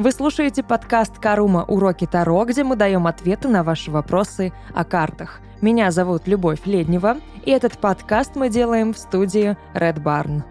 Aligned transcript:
Вы 0.00 0.12
слушаете 0.12 0.62
подкаст 0.62 1.18
«Карума. 1.18 1.62
Уроки 1.68 2.06
Таро», 2.06 2.46
где 2.46 2.64
мы 2.64 2.74
даем 2.74 3.06
ответы 3.06 3.48
на 3.48 3.62
ваши 3.62 3.90
вопросы 3.90 4.50
о 4.74 4.82
картах. 4.82 5.42
Меня 5.60 5.90
зовут 5.90 6.26
Любовь 6.26 6.60
Леднева, 6.64 7.18
и 7.44 7.50
этот 7.50 7.76
подкаст 7.76 8.34
мы 8.34 8.48
делаем 8.48 8.94
в 8.94 8.98
студии 8.98 9.58
Red 9.74 10.02
Barn. 10.02 10.42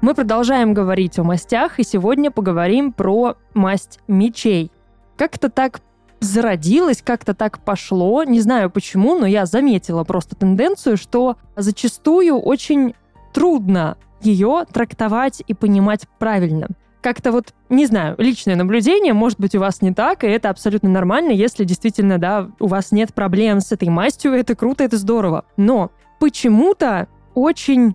Мы 0.00 0.14
продолжаем 0.14 0.74
говорить 0.74 1.18
о 1.18 1.24
мастях, 1.24 1.80
и 1.80 1.82
сегодня 1.82 2.30
поговорим 2.30 2.92
про 2.92 3.34
масть 3.52 3.98
мечей. 4.06 4.70
Как-то 5.16 5.50
так 5.50 5.80
зародилось, 6.20 7.02
как-то 7.02 7.34
так 7.34 7.58
пошло, 7.58 8.22
не 8.22 8.40
знаю 8.40 8.70
почему, 8.70 9.18
но 9.18 9.26
я 9.26 9.44
заметила 9.44 10.04
просто 10.04 10.36
тенденцию, 10.36 10.96
что 10.96 11.36
зачастую 11.56 12.38
очень 12.38 12.94
трудно 13.32 13.96
ее 14.24 14.64
трактовать 14.72 15.42
и 15.46 15.54
понимать 15.54 16.06
правильно. 16.18 16.68
Как-то 17.00 17.32
вот, 17.32 17.52
не 17.68 17.84
знаю, 17.84 18.14
личное 18.16 18.56
наблюдение, 18.56 19.12
может 19.12 19.38
быть, 19.38 19.54
у 19.54 19.60
вас 19.60 19.82
не 19.82 19.92
так, 19.92 20.24
и 20.24 20.26
это 20.26 20.48
абсолютно 20.48 20.88
нормально, 20.88 21.32
если 21.32 21.64
действительно, 21.64 22.18
да, 22.18 22.48
у 22.60 22.66
вас 22.66 22.92
нет 22.92 23.12
проблем 23.12 23.60
с 23.60 23.72
этой 23.72 23.90
мастью, 23.90 24.32
это 24.32 24.54
круто, 24.54 24.84
это 24.84 24.96
здорово. 24.96 25.44
Но 25.58 25.90
почему-то 26.18 27.08
очень 27.34 27.94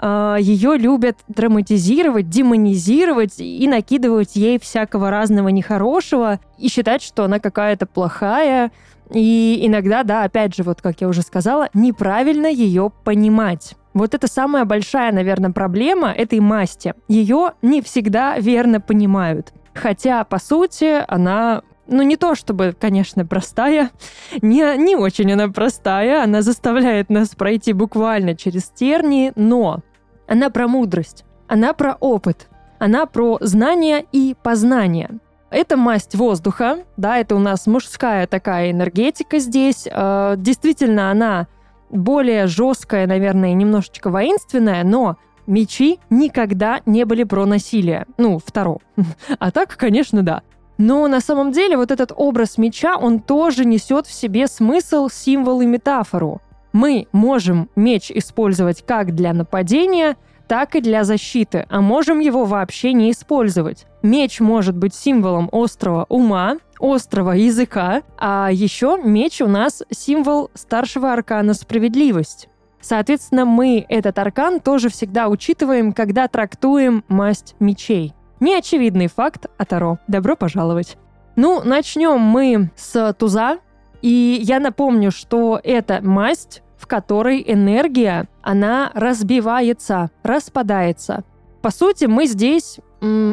э, 0.00 0.36
ее 0.40 0.78
любят 0.78 1.18
драматизировать, 1.28 2.30
демонизировать 2.30 3.38
и 3.38 3.68
накидывать 3.68 4.36
ей 4.36 4.58
всякого 4.58 5.10
разного 5.10 5.48
нехорошего 5.48 6.40
и 6.56 6.68
считать, 6.68 7.02
что 7.02 7.24
она 7.24 7.40
какая-то 7.40 7.84
плохая. 7.84 8.72
И 9.12 9.60
иногда, 9.62 10.02
да, 10.02 10.24
опять 10.24 10.54
же, 10.54 10.62
вот 10.62 10.80
как 10.80 11.00
я 11.00 11.08
уже 11.08 11.22
сказала, 11.22 11.68
неправильно 11.74 12.46
ее 12.46 12.90
понимать. 13.04 13.74
Вот 13.92 14.14
это 14.14 14.26
самая 14.28 14.64
большая, 14.64 15.12
наверное, 15.12 15.50
проблема 15.50 16.12
этой 16.12 16.40
масти. 16.40 16.94
Ее 17.08 17.52
не 17.62 17.82
всегда 17.82 18.38
верно 18.38 18.80
понимают. 18.80 19.52
Хотя, 19.74 20.24
по 20.24 20.38
сути, 20.38 21.04
она 21.08 21.62
ну, 21.90 22.02
не 22.02 22.16
то 22.16 22.34
чтобы, 22.34 22.74
конечно, 22.78 23.26
простая, 23.26 23.90
не, 24.42 24.76
не 24.78 24.96
очень 24.96 25.32
она 25.32 25.48
простая, 25.48 26.22
она 26.22 26.42
заставляет 26.42 27.10
нас 27.10 27.30
пройти 27.30 27.72
буквально 27.72 28.36
через 28.36 28.70
тернии, 28.70 29.32
но 29.34 29.80
она 30.28 30.50
про 30.50 30.68
мудрость, 30.68 31.24
она 31.48 31.72
про 31.72 31.94
опыт, 31.98 32.48
она 32.78 33.06
про 33.06 33.38
знание 33.40 34.06
и 34.12 34.36
познание. 34.40 35.18
Это 35.50 35.76
масть 35.76 36.14
воздуха, 36.14 36.84
да, 36.96 37.18
это 37.18 37.34
у 37.34 37.40
нас 37.40 37.66
мужская 37.66 38.28
такая 38.28 38.70
энергетика 38.70 39.40
здесь. 39.40 39.88
Э, 39.90 40.34
действительно, 40.36 41.10
она 41.10 41.48
более 41.90 42.46
жесткая, 42.46 43.06
наверное, 43.06 43.52
немножечко 43.52 44.10
воинственная, 44.10 44.84
но 44.84 45.16
мечи 45.46 45.98
никогда 46.08 46.80
не 46.86 47.04
были 47.04 47.24
про 47.24 47.46
насилие. 47.46 48.06
Ну, 48.16 48.38
второ. 48.44 48.78
А 49.38 49.50
так, 49.50 49.76
конечно, 49.76 50.22
да. 50.22 50.42
Но 50.78 51.06
на 51.08 51.20
самом 51.20 51.52
деле 51.52 51.76
вот 51.76 51.90
этот 51.90 52.12
образ 52.16 52.56
меча, 52.56 52.96
он 52.96 53.20
тоже 53.20 53.64
несет 53.64 54.06
в 54.06 54.12
себе 54.12 54.46
смысл, 54.46 55.08
символ 55.10 55.60
и 55.60 55.66
метафору. 55.66 56.40
Мы 56.72 57.06
можем 57.12 57.68
меч 57.76 58.10
использовать 58.10 58.84
как 58.86 59.14
для 59.14 59.34
нападения, 59.34 60.16
так 60.48 60.74
и 60.76 60.80
для 60.80 61.04
защиты, 61.04 61.66
а 61.68 61.80
можем 61.80 62.20
его 62.20 62.44
вообще 62.44 62.92
не 62.92 63.10
использовать. 63.10 63.86
Меч 64.02 64.40
может 64.40 64.76
быть 64.76 64.94
символом 64.94 65.48
острого 65.52 66.06
ума, 66.08 66.56
острого 66.78 67.32
языка, 67.32 68.02
а 68.18 68.50
еще 68.50 68.98
меч 69.02 69.42
у 69.42 69.46
нас 69.46 69.82
символ 69.90 70.50
старшего 70.54 71.12
аркана 71.12 71.54
справедливость. 71.54 72.48
Соответственно, 72.80 73.44
мы 73.44 73.84
этот 73.88 74.18
аркан 74.18 74.60
тоже 74.60 74.88
всегда 74.88 75.28
учитываем, 75.28 75.92
когда 75.92 76.28
трактуем 76.28 77.04
масть 77.08 77.54
мечей. 77.60 78.14
Неочевидный 78.40 79.08
факт 79.08 79.46
о 79.58 79.66
Таро. 79.66 79.98
Добро 80.08 80.34
пожаловать. 80.34 80.96
Ну, 81.36 81.62
начнем 81.62 82.18
мы 82.18 82.70
с 82.76 83.12
туза. 83.18 83.58
И 84.00 84.40
я 84.42 84.60
напомню, 84.60 85.10
что 85.10 85.60
это 85.62 86.00
масть 86.02 86.62
в 86.80 86.86
которой 86.86 87.44
энергия, 87.46 88.26
она 88.40 88.90
разбивается, 88.94 90.10
распадается. 90.22 91.24
По 91.60 91.70
сути, 91.70 92.06
мы 92.06 92.26
здесь 92.26 92.80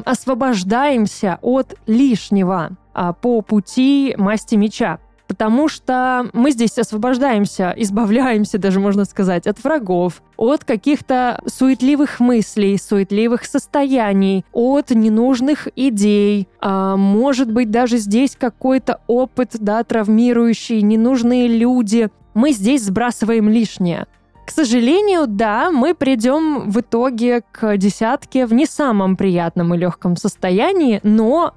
освобождаемся 0.05 1.39
от 1.41 1.75
лишнего 1.87 2.71
а, 2.93 3.13
по 3.13 3.41
пути 3.41 4.15
масти 4.17 4.55
меча. 4.55 4.99
Потому 5.27 5.67
что 5.67 6.29
мы 6.31 6.51
здесь 6.51 6.77
освобождаемся, 6.77 7.73
избавляемся, 7.75 8.57
даже 8.57 8.79
можно 8.79 9.03
сказать, 9.03 9.45
от 9.45 9.61
врагов, 9.61 10.21
от 10.37 10.63
каких-то 10.63 11.41
суетливых 11.45 12.21
мыслей, 12.21 12.77
суетливых 12.77 13.43
состояний, 13.43 14.45
от 14.53 14.91
ненужных 14.91 15.67
идей. 15.75 16.47
А, 16.61 16.95
может 16.95 17.51
быть, 17.51 17.71
даже 17.71 17.97
здесь 17.97 18.37
какой-то 18.39 19.01
опыт, 19.07 19.57
да, 19.59 19.83
травмирующий, 19.83 20.81
ненужные 20.81 21.47
люди 21.49 22.09
мы 22.33 22.51
здесь 22.51 22.83
сбрасываем 22.83 23.49
лишнее. 23.49 24.05
К 24.47 24.51
сожалению, 24.51 25.27
да, 25.27 25.71
мы 25.71 25.93
придем 25.93 26.69
в 26.69 26.79
итоге 26.79 27.41
к 27.51 27.75
десятке 27.75 28.45
в 28.45 28.53
не 28.53 28.65
самом 28.65 29.17
приятном 29.17 29.73
и 29.73 29.77
легком 29.77 30.15
состоянии, 30.15 31.01
но 31.03 31.53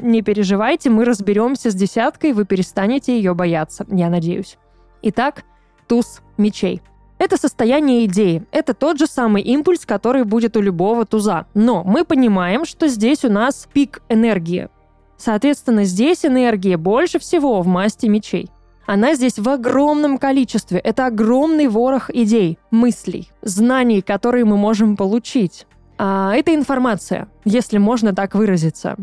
не 0.00 0.22
переживайте, 0.22 0.88
мы 0.88 1.04
разберемся 1.04 1.70
с 1.70 1.74
десяткой, 1.74 2.32
вы 2.32 2.46
перестанете 2.46 3.14
ее 3.14 3.34
бояться, 3.34 3.84
я 3.90 4.08
надеюсь. 4.08 4.56
Итак, 5.02 5.44
туз 5.86 6.22
мечей. 6.38 6.80
Это 7.18 7.36
состояние 7.36 8.06
идеи. 8.06 8.42
Это 8.52 8.72
тот 8.72 8.98
же 8.98 9.06
самый 9.06 9.42
импульс, 9.42 9.84
который 9.84 10.24
будет 10.24 10.56
у 10.56 10.62
любого 10.62 11.04
туза. 11.04 11.44
Но 11.52 11.84
мы 11.84 12.06
понимаем, 12.06 12.64
что 12.64 12.88
здесь 12.88 13.22
у 13.22 13.30
нас 13.30 13.68
пик 13.70 14.00
энергии. 14.08 14.70
Соответственно, 15.18 15.84
здесь 15.84 16.24
энергии 16.24 16.76
больше 16.76 17.18
всего 17.18 17.60
в 17.60 17.66
масти 17.66 18.06
мечей. 18.06 18.48
Она 18.86 19.14
здесь 19.14 19.38
в 19.38 19.48
огромном 19.48 20.18
количестве. 20.18 20.78
Это 20.78 21.06
огромный 21.06 21.68
ворох 21.68 22.10
идей, 22.10 22.58
мыслей, 22.70 23.30
знаний, 23.42 24.02
которые 24.02 24.44
мы 24.44 24.56
можем 24.56 24.96
получить. 24.96 25.66
А 25.98 26.34
это 26.34 26.54
информация, 26.54 27.28
если 27.44 27.78
можно 27.78 28.14
так 28.14 28.34
выразиться. 28.34 28.96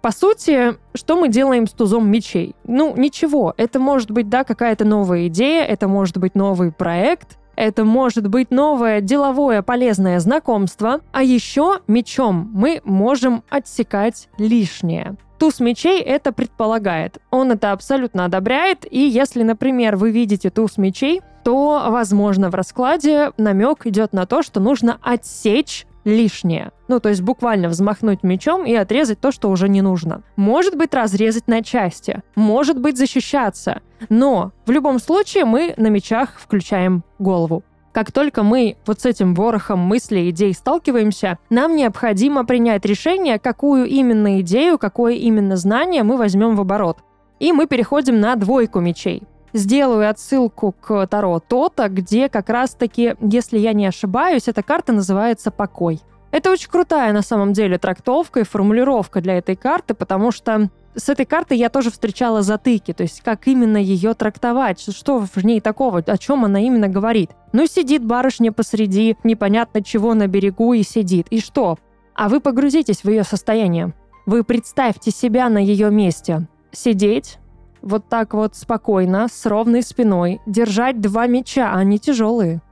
По 0.00 0.12
сути, 0.12 0.76
что 0.94 1.16
мы 1.16 1.28
делаем 1.28 1.66
с 1.66 1.72
тузом 1.72 2.08
мечей? 2.08 2.54
Ну, 2.64 2.94
ничего. 2.96 3.52
Это 3.56 3.80
может 3.80 4.12
быть, 4.12 4.28
да, 4.28 4.44
какая-то 4.44 4.84
новая 4.84 5.26
идея, 5.26 5.64
это 5.64 5.88
может 5.88 6.18
быть 6.18 6.36
новый 6.36 6.70
проект, 6.70 7.38
это 7.56 7.84
может 7.84 8.28
быть 8.28 8.52
новое 8.52 9.00
деловое 9.00 9.62
полезное 9.62 10.20
знакомство, 10.20 11.00
а 11.10 11.24
еще 11.24 11.80
мечом 11.88 12.50
мы 12.52 12.80
можем 12.84 13.42
отсекать 13.48 14.28
лишнее. 14.38 15.16
Туз 15.38 15.60
мечей 15.60 16.00
это 16.00 16.32
предполагает. 16.32 17.18
Он 17.30 17.52
это 17.52 17.72
абсолютно 17.72 18.24
одобряет, 18.24 18.86
и 18.90 18.98
если, 18.98 19.42
например, 19.42 19.96
вы 19.96 20.10
видите 20.10 20.50
туз 20.50 20.78
мечей, 20.78 21.20
то, 21.44 21.86
возможно, 21.90 22.50
в 22.50 22.54
раскладе 22.54 23.32
намек 23.36 23.86
идет 23.86 24.12
на 24.12 24.26
то, 24.26 24.42
что 24.42 24.60
нужно 24.60 24.98
отсечь 25.02 25.86
лишнее. 26.04 26.72
Ну, 26.88 27.00
то 27.00 27.08
есть 27.08 27.20
буквально 27.20 27.68
взмахнуть 27.68 28.22
мечом 28.22 28.64
и 28.64 28.74
отрезать 28.74 29.20
то, 29.20 29.32
что 29.32 29.50
уже 29.50 29.68
не 29.68 29.82
нужно. 29.82 30.22
Может 30.36 30.76
быть, 30.76 30.94
разрезать 30.94 31.48
на 31.48 31.62
части. 31.62 32.22
Может 32.36 32.80
быть, 32.80 32.96
защищаться. 32.96 33.80
Но 34.08 34.52
в 34.66 34.70
любом 34.70 34.98
случае 35.00 35.44
мы 35.44 35.74
на 35.76 35.88
мечах 35.88 36.38
включаем 36.38 37.02
голову. 37.18 37.64
Как 37.96 38.12
только 38.12 38.42
мы 38.42 38.76
вот 38.84 39.00
с 39.00 39.06
этим 39.06 39.34
ворохом 39.34 39.78
мыслей, 39.78 40.28
идей 40.28 40.52
сталкиваемся, 40.52 41.38
нам 41.48 41.74
необходимо 41.74 42.44
принять 42.44 42.84
решение, 42.84 43.38
какую 43.38 43.86
именно 43.86 44.42
идею, 44.42 44.76
какое 44.76 45.14
именно 45.14 45.56
знание 45.56 46.02
мы 46.02 46.18
возьмем 46.18 46.56
в 46.56 46.60
оборот. 46.60 46.98
И 47.40 47.52
мы 47.52 47.66
переходим 47.66 48.20
на 48.20 48.36
двойку 48.36 48.80
мечей. 48.80 49.22
Сделаю 49.54 50.10
отсылку 50.10 50.72
к 50.78 51.06
Таро 51.06 51.40
Тота, 51.40 51.88
где 51.88 52.28
как 52.28 52.50
раз-таки, 52.50 53.14
если 53.22 53.56
я 53.56 53.72
не 53.72 53.86
ошибаюсь, 53.86 54.46
эта 54.46 54.62
карта 54.62 54.92
называется 54.92 55.50
«Покой». 55.50 56.02
Это 56.32 56.50
очень 56.50 56.68
крутая 56.68 57.14
на 57.14 57.22
самом 57.22 57.54
деле 57.54 57.78
трактовка 57.78 58.40
и 58.40 58.44
формулировка 58.44 59.22
для 59.22 59.38
этой 59.38 59.56
карты, 59.56 59.94
потому 59.94 60.32
что 60.32 60.68
с 60.96 61.08
этой 61.08 61.26
картой 61.26 61.58
я 61.58 61.68
тоже 61.68 61.90
встречала 61.90 62.42
затыки, 62.42 62.92
то 62.92 63.02
есть 63.02 63.20
как 63.20 63.46
именно 63.46 63.76
ее 63.76 64.14
трактовать, 64.14 64.80
что 64.80 65.18
в 65.18 65.44
ней 65.44 65.60
такого, 65.60 65.98
о 65.98 66.18
чем 66.18 66.44
она 66.44 66.60
именно 66.60 66.88
говорит. 66.88 67.30
Ну, 67.52 67.66
сидит 67.66 68.04
барышня 68.04 68.50
посреди 68.52 69.16
непонятно 69.22 69.82
чего 69.82 70.14
на 70.14 70.26
берегу 70.26 70.72
и 70.72 70.82
сидит. 70.82 71.26
И 71.30 71.40
что? 71.40 71.78
А 72.14 72.28
вы 72.28 72.40
погрузитесь 72.40 73.04
в 73.04 73.10
ее 73.10 73.24
состояние. 73.24 73.92
Вы 74.24 74.42
представьте 74.42 75.10
себя 75.10 75.48
на 75.48 75.58
ее 75.58 75.90
месте. 75.90 76.48
Сидеть, 76.72 77.38
вот 77.82 78.08
так 78.08 78.34
вот 78.34 78.56
спокойно, 78.56 79.28
с 79.30 79.46
ровной 79.46 79.82
спиной, 79.82 80.40
держать 80.46 81.00
два 81.00 81.26
меча, 81.26 81.72
они 81.72 81.98
тяжелые. 81.98 82.62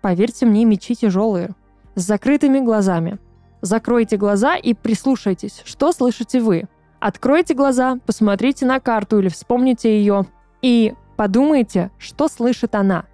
Поверьте 0.00 0.46
мне, 0.46 0.64
мечи 0.64 0.94
тяжелые. 0.94 1.50
С 1.94 2.02
закрытыми 2.02 2.60
глазами. 2.60 3.18
Закройте 3.60 4.16
глаза 4.16 4.56
и 4.56 4.74
прислушайтесь, 4.74 5.62
что 5.64 5.92
слышите 5.92 6.40
вы. 6.40 6.68
Откройте 7.00 7.54
глаза, 7.54 7.98
посмотрите 8.06 8.66
на 8.66 8.80
карту 8.80 9.18
или 9.18 9.28
вспомните 9.28 9.98
ее 9.98 10.26
и 10.62 10.94
подумайте, 11.16 11.90
что 11.98 12.28
слышит 12.28 12.74
она. 12.74 13.04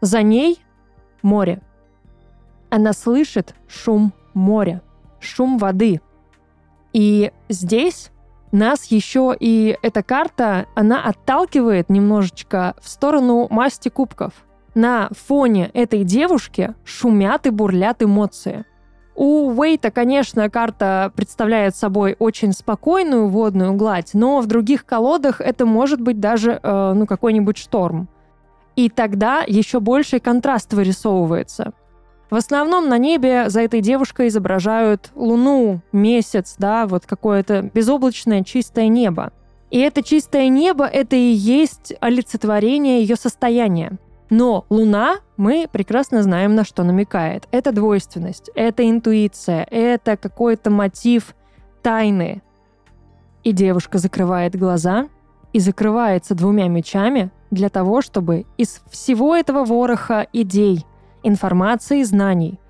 За 0.00 0.22
ней 0.22 0.62
море. 1.22 1.60
Она 2.70 2.92
слышит 2.92 3.54
шум 3.68 4.12
моря. 4.34 4.82
шум 5.20 5.58
воды. 5.58 6.00
И 6.92 7.32
здесь 7.48 8.10
нас 8.50 8.86
еще 8.86 9.34
и 9.38 9.78
эта 9.82 10.02
карта, 10.02 10.66
она 10.74 11.04
отталкивает 11.04 11.88
немножечко 11.88 12.74
в 12.80 12.88
сторону 12.88 13.46
масти 13.50 13.88
кубков. 13.88 14.32
На 14.74 15.08
фоне 15.10 15.70
этой 15.74 16.04
девушки 16.04 16.74
шумят 16.84 17.46
и 17.46 17.50
бурлят 17.50 18.02
эмоции. 18.02 18.64
У 19.14 19.50
Уэйта, 19.50 19.90
конечно, 19.90 20.48
карта 20.48 21.12
представляет 21.14 21.76
собой 21.76 22.16
очень 22.18 22.52
спокойную 22.52 23.28
водную 23.28 23.74
гладь, 23.74 24.10
но 24.14 24.40
в 24.40 24.46
других 24.46 24.86
колодах 24.86 25.40
это 25.40 25.66
может 25.66 26.00
быть 26.00 26.18
даже 26.18 26.58
э, 26.62 26.92
ну, 26.94 27.06
какой-нибудь 27.06 27.58
шторм. 27.58 28.08
И 28.74 28.88
тогда 28.88 29.44
еще 29.46 29.80
больший 29.80 30.18
контраст 30.18 30.72
вырисовывается. 30.72 31.72
В 32.30 32.36
основном 32.36 32.88
на 32.88 32.96
небе 32.96 33.50
за 33.50 33.60
этой 33.60 33.82
девушкой 33.82 34.28
изображают 34.28 35.10
луну, 35.14 35.82
месяц, 35.92 36.54
да, 36.56 36.86
вот 36.86 37.04
какое-то 37.04 37.70
безоблачное 37.74 38.42
чистое 38.42 38.88
небо. 38.88 39.32
И 39.70 39.78
это 39.78 40.02
чистое 40.02 40.48
небо— 40.48 40.86
это 40.92 41.16
и 41.16 41.32
есть 41.32 41.92
олицетворение 42.00 43.02
ее 43.02 43.16
состояния. 43.16 43.98
Но 44.30 44.64
Луна, 44.70 45.16
мы 45.42 45.66
прекрасно 45.66 46.22
знаем, 46.22 46.54
на 46.54 46.64
что 46.64 46.84
намекает. 46.84 47.48
Это 47.50 47.72
двойственность, 47.72 48.48
это 48.54 48.88
интуиция, 48.88 49.66
это 49.72 50.16
какой-то 50.16 50.70
мотив 50.70 51.34
тайны. 51.82 52.42
И 53.42 53.50
девушка 53.50 53.98
закрывает 53.98 54.54
глаза 54.54 55.08
и 55.52 55.58
закрывается 55.58 56.36
двумя 56.36 56.68
мечами 56.68 57.32
для 57.50 57.70
того, 57.70 58.02
чтобы 58.02 58.46
из 58.56 58.82
всего 58.88 59.34
этого 59.34 59.64
вороха 59.64 60.28
идей, 60.32 60.86
информации, 61.24 62.04
знаний 62.04 62.60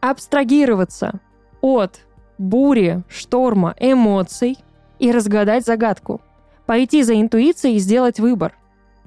абстрагироваться 0.00 1.18
от 1.60 1.98
бури, 2.38 3.02
шторма, 3.08 3.74
эмоций 3.80 4.56
и 5.00 5.10
разгадать 5.10 5.66
загадку. 5.66 6.20
Пойти 6.64 7.02
за 7.02 7.20
интуицией 7.20 7.74
и 7.74 7.80
сделать 7.80 8.20
выбор. 8.20 8.56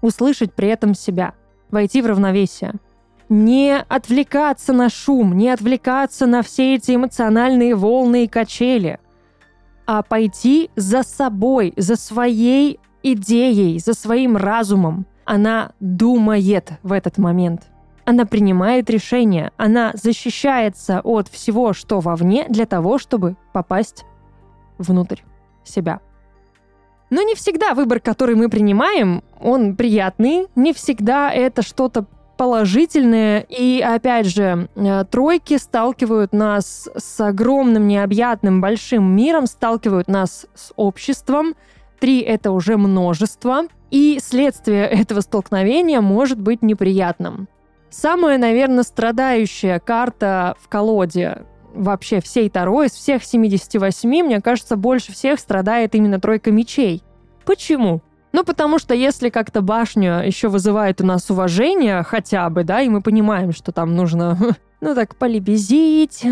Услышать 0.01 0.53
при 0.53 0.67
этом 0.67 0.93
себя– 0.93 1.35
войти 1.71 2.01
в 2.01 2.07
равновесие. 2.07 2.73
Не 3.29 3.77
отвлекаться 3.77 4.73
на 4.73 4.89
шум, 4.89 5.37
не 5.37 5.49
отвлекаться 5.49 6.25
на 6.25 6.41
все 6.41 6.75
эти 6.75 6.95
эмоциональные 6.95 7.75
волны 7.75 8.25
и 8.25 8.27
качели, 8.27 8.99
а 9.85 10.01
пойти 10.01 10.69
за 10.75 11.03
собой, 11.03 11.73
за 11.77 11.95
своей 11.95 12.79
идеей, 13.01 13.79
за 13.79 13.93
своим 13.93 14.37
разумом. 14.37 15.05
Она 15.25 15.71
думает 15.79 16.73
в 16.83 16.91
этот 16.91 17.17
момент. 17.17 17.63
Она 18.05 18.25
принимает 18.25 18.89
решение, 18.89 19.51
она 19.55 19.91
защищается 19.93 20.99
от 21.01 21.29
всего, 21.29 21.71
что 21.71 22.01
вовне, 22.01 22.45
для 22.49 22.65
того, 22.65 22.97
чтобы 22.97 23.37
попасть 23.53 24.03
внутрь 24.77 25.21
себя. 25.63 26.01
Но 27.09 27.21
не 27.21 27.35
всегда 27.35 27.73
выбор, 27.73 27.99
который 27.99 28.35
мы 28.35 28.49
принимаем, 28.49 29.23
он 29.39 29.75
приятный. 29.75 30.47
Не 30.55 30.73
всегда 30.73 31.31
это 31.31 31.61
что-то 31.61 32.07
положительное. 32.43 33.45
И 33.47 33.79
опять 33.79 34.25
же, 34.25 34.67
э, 34.75 35.05
тройки 35.09 35.57
сталкивают 35.57 36.33
нас 36.33 36.89
с 36.93 37.21
огромным, 37.21 37.87
необъятным, 37.87 38.59
большим 38.59 39.15
миром, 39.15 39.47
сталкивают 39.47 40.09
нас 40.09 40.45
с 40.53 40.73
обществом. 40.75 41.55
Три— 42.01 42.19
это 42.21 42.51
уже 42.51 42.75
множество. 42.75 43.61
И 43.91 44.19
следствие 44.21 44.87
этого 44.87 45.21
столкновения 45.21 46.01
может 46.01 46.37
быть 46.37 46.61
неприятным. 46.61 47.47
Самая, 47.89 48.37
наверное, 48.37 48.83
страдающая 48.83 49.79
карта 49.79 50.57
в 50.59 50.67
колоде 50.67 51.45
вообще 51.73 52.19
всей 52.19 52.49
Таро, 52.49 52.83
из 52.83 52.91
всех 52.91 53.23
78, 53.23 54.09
мне 54.21 54.41
кажется, 54.41 54.75
больше 54.75 55.13
всех 55.13 55.39
страдает 55.39 55.95
именно 55.95 56.19
тройка 56.19 56.51
мечей. 56.51 57.03
Почему? 57.45 58.01
Ну, 58.33 58.43
потому 58.43 58.79
что 58.79 58.95
если 58.95 59.29
как-то 59.29 59.61
башня 59.61 60.23
еще 60.25 60.47
вызывает 60.47 60.99
у 61.01 61.05
нас 61.05 61.29
уважение 61.29 62.01
хотя 62.01 62.49
бы, 62.49 62.63
да, 62.63 62.81
и 62.81 62.89
мы 62.89 63.01
понимаем, 63.01 63.53
что 63.53 63.71
там 63.71 63.95
нужно, 63.95 64.37
ну 64.81 64.95
так, 64.95 65.15
полебезить, 65.15 66.25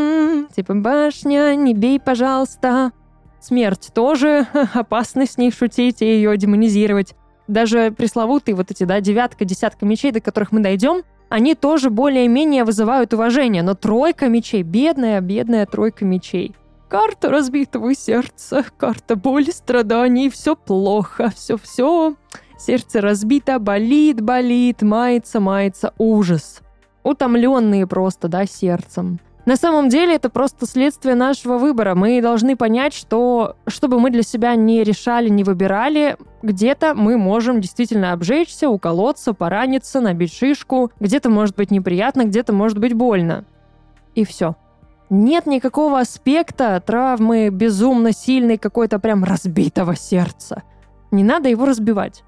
типа, 0.56 0.74
башня, 0.74 1.56
не 1.56 1.74
бей, 1.74 1.98
пожалуйста. 1.98 2.92
Смерть 3.40 3.90
тоже, 3.92 4.46
опасно 4.72 5.26
с 5.26 5.36
ней 5.36 5.50
шутить 5.50 6.00
и 6.00 6.06
ее 6.06 6.36
демонизировать. 6.36 7.16
Даже 7.48 7.90
пресловутые 7.90 8.54
вот 8.54 8.70
эти, 8.70 8.84
да, 8.84 9.00
девятка, 9.00 9.44
десятка 9.44 9.84
мечей, 9.84 10.12
до 10.12 10.20
которых 10.20 10.52
мы 10.52 10.60
дойдем, 10.60 11.02
они 11.28 11.56
тоже 11.56 11.90
более-менее 11.90 12.62
вызывают 12.62 13.12
уважение. 13.14 13.62
Но 13.64 13.74
тройка 13.74 14.28
мечей, 14.28 14.62
бедная, 14.62 15.20
бедная 15.20 15.66
тройка 15.66 16.04
мечей. 16.04 16.54
Карта 16.88 17.28
разбитого 17.28 17.94
сердца, 17.94 18.64
карта 18.78 19.14
боли, 19.14 19.50
страданий, 19.50 20.30
все 20.30 20.56
плохо, 20.56 21.30
все-все. 21.36 22.14
Сердце 22.56 23.02
разбито, 23.02 23.58
болит, 23.58 24.22
болит, 24.22 24.80
мается, 24.80 25.38
мается, 25.38 25.92
ужас. 25.98 26.60
Утомленные 27.02 27.86
просто, 27.86 28.28
да, 28.28 28.46
сердцем. 28.46 29.20
На 29.44 29.56
самом 29.56 29.90
деле 29.90 30.14
это 30.14 30.30
просто 30.30 30.66
следствие 30.66 31.14
нашего 31.14 31.58
выбора. 31.58 31.94
Мы 31.94 32.22
должны 32.22 32.56
понять, 32.56 32.94
что 32.94 33.56
что 33.66 33.88
бы 33.88 34.00
мы 34.00 34.10
для 34.10 34.22
себя 34.22 34.54
не 34.54 34.82
решали, 34.82 35.28
не 35.28 35.44
выбирали, 35.44 36.16
где-то 36.42 36.94
мы 36.94 37.18
можем 37.18 37.60
действительно 37.60 38.12
обжечься, 38.12 38.68
уколоться, 38.68 39.34
пораниться, 39.34 40.00
набить 40.00 40.34
шишку, 40.34 40.90
где-то 41.00 41.28
может 41.28 41.54
быть 41.54 41.70
неприятно, 41.70 42.24
где-то 42.24 42.54
может 42.54 42.78
быть 42.78 42.94
больно. 42.94 43.44
И 44.14 44.24
все. 44.24 44.56
Нет 45.10 45.46
никакого 45.46 46.00
аспекта 46.00 46.80
травмы 46.84 47.48
безумно 47.48 48.12
сильной, 48.12 48.58
какой-то 48.58 48.98
прям 48.98 49.24
разбитого 49.24 49.96
сердца. 49.96 50.62
Не 51.10 51.24
надо 51.24 51.48
его 51.48 51.64
разбивать. 51.64 52.24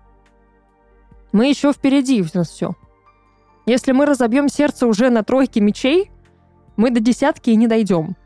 Мы 1.32 1.49
еще 1.49 1.73
впереди 1.73 2.23
у 2.23 2.27
нас 2.32 2.49
все. 2.49 2.75
Если 3.67 3.93
мы 3.93 4.06
разобьем 4.06 4.49
сердце 4.49 4.87
уже 4.87 5.11
на 5.11 5.23
тройке 5.23 5.61
мечей, 5.61 6.11
мы 6.77 6.91
до 6.91 7.00
десятки 7.00 7.50
и 7.50 7.56
не 7.56 7.67
дойдем. 7.67 8.17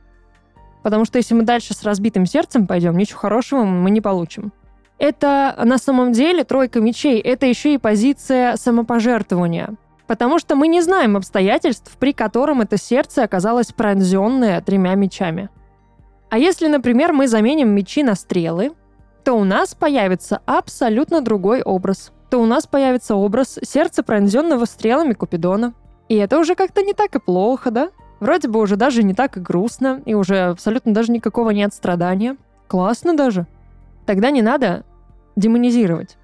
Потому 0.84 1.04
что 1.04 1.18
если 1.18 1.34
мы 1.34 1.42
дальше 1.42 1.74
с 1.74 1.82
разбитым 1.82 2.24
сердцем 2.24 2.66
пойдем, 2.66 2.96
ничего 2.96 3.18
хорошего 3.18 3.64
мы 3.64 3.90
не 3.90 4.00
получим. 4.00 4.52
Это 4.98 5.60
на 5.64 5.78
самом 5.78 6.12
деле 6.12 6.44
тройка 6.44 6.80
мечей, 6.80 7.20
это 7.20 7.46
еще 7.46 7.74
и 7.74 7.78
позиция 7.78 8.56
самопожертвования. 8.56 9.74
Потому 10.06 10.38
что 10.38 10.54
мы 10.54 10.68
не 10.68 10.82
знаем 10.82 11.16
обстоятельств, 11.16 11.96
при 11.98 12.12
котором 12.12 12.60
это 12.60 12.76
сердце 12.76 13.22
оказалось 13.22 13.72
пронзенное 13.72 14.60
тремя 14.60 14.94
мечами. 14.94 15.48
А 16.28 16.38
если, 16.38 16.66
например, 16.66 17.12
мы 17.12 17.28
заменим 17.28 17.70
мечи 17.70 18.02
на 18.02 18.14
стрелы, 18.14 18.72
то 19.24 19.34
у 19.34 19.44
нас 19.44 19.74
появится 19.74 20.40
абсолютно 20.44 21.22
другой 21.22 21.62
образ. 21.62 22.12
То 22.28 22.42
у 22.42 22.46
нас 22.46 22.66
появится 22.66 23.14
образ 23.14 23.58
сердца, 23.62 24.02
пронзенного 24.02 24.66
стрелами 24.66 25.14
Купидона. 25.14 25.72
И 26.08 26.16
это 26.16 26.38
уже 26.38 26.54
как-то 26.54 26.82
не 26.82 26.92
так 26.92 27.14
и 27.16 27.20
плохо, 27.20 27.70
да? 27.70 27.90
Вроде 28.20 28.48
бы 28.48 28.60
уже 28.60 28.76
даже 28.76 29.02
не 29.02 29.14
так 29.14 29.36
и 29.36 29.40
грустно, 29.40 30.02
и 30.04 30.14
уже 30.14 30.38
абсолютно 30.40 30.92
даже 30.92 31.12
никакого 31.12 31.50
нет 31.50 31.72
страдания. 31.72 32.36
Классно 32.68 33.16
даже. 33.16 33.46
Тогда 34.06 34.30
не 34.30 34.42
надо 34.42 34.84
демонизировать. 35.36 36.16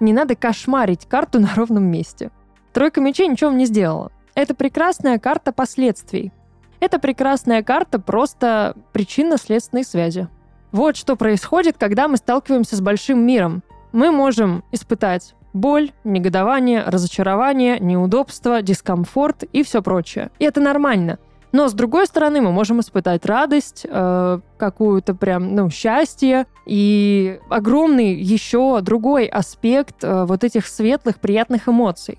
Не 0.00 0.12
надо 0.12 0.34
кошмарить 0.34 1.06
карту 1.06 1.40
на 1.40 1.50
ровном 1.54 1.84
месте. 1.84 2.30
Тройка 2.72 3.00
мечей 3.00 3.28
ничего 3.28 3.50
не 3.50 3.66
сделала. 3.66 4.12
Это 4.34 4.54
прекрасная 4.54 5.18
карта 5.18 5.52
последствий. 5.52 6.32
Это 6.80 6.98
прекрасная 6.98 7.62
карта 7.62 8.00
просто 8.00 8.74
причинно-следственной 8.92 9.84
связи. 9.84 10.28
Вот 10.72 10.96
что 10.96 11.16
происходит, 11.16 11.76
когда 11.78 12.08
мы 12.08 12.16
сталкиваемся 12.16 12.76
с 12.76 12.80
большим 12.80 13.20
миром. 13.24 13.62
Мы 13.92 14.10
можем 14.10 14.64
испытать 14.72 15.34
боль, 15.52 15.92
негодование, 16.02 16.82
разочарование, 16.82 17.78
неудобство, 17.78 18.62
дискомфорт 18.62 19.44
и 19.44 19.62
все 19.62 19.82
прочее. 19.82 20.30
И 20.38 20.44
это 20.44 20.60
нормально. 20.60 21.18
Но 21.52 21.68
с 21.68 21.74
другой 21.74 22.06
стороны, 22.06 22.40
мы 22.40 22.50
можем 22.50 22.80
испытать 22.80 23.26
радость, 23.26 23.86
э, 23.88 24.40
какую-то 24.56 25.14
прям, 25.14 25.54
ну, 25.54 25.68
счастье 25.68 26.46
и 26.64 27.38
огромный 27.50 28.14
еще 28.14 28.80
другой 28.80 29.26
аспект 29.26 30.02
э, 30.02 30.24
вот 30.24 30.44
этих 30.44 30.66
светлых, 30.66 31.20
приятных 31.20 31.68
эмоций. 31.68 32.18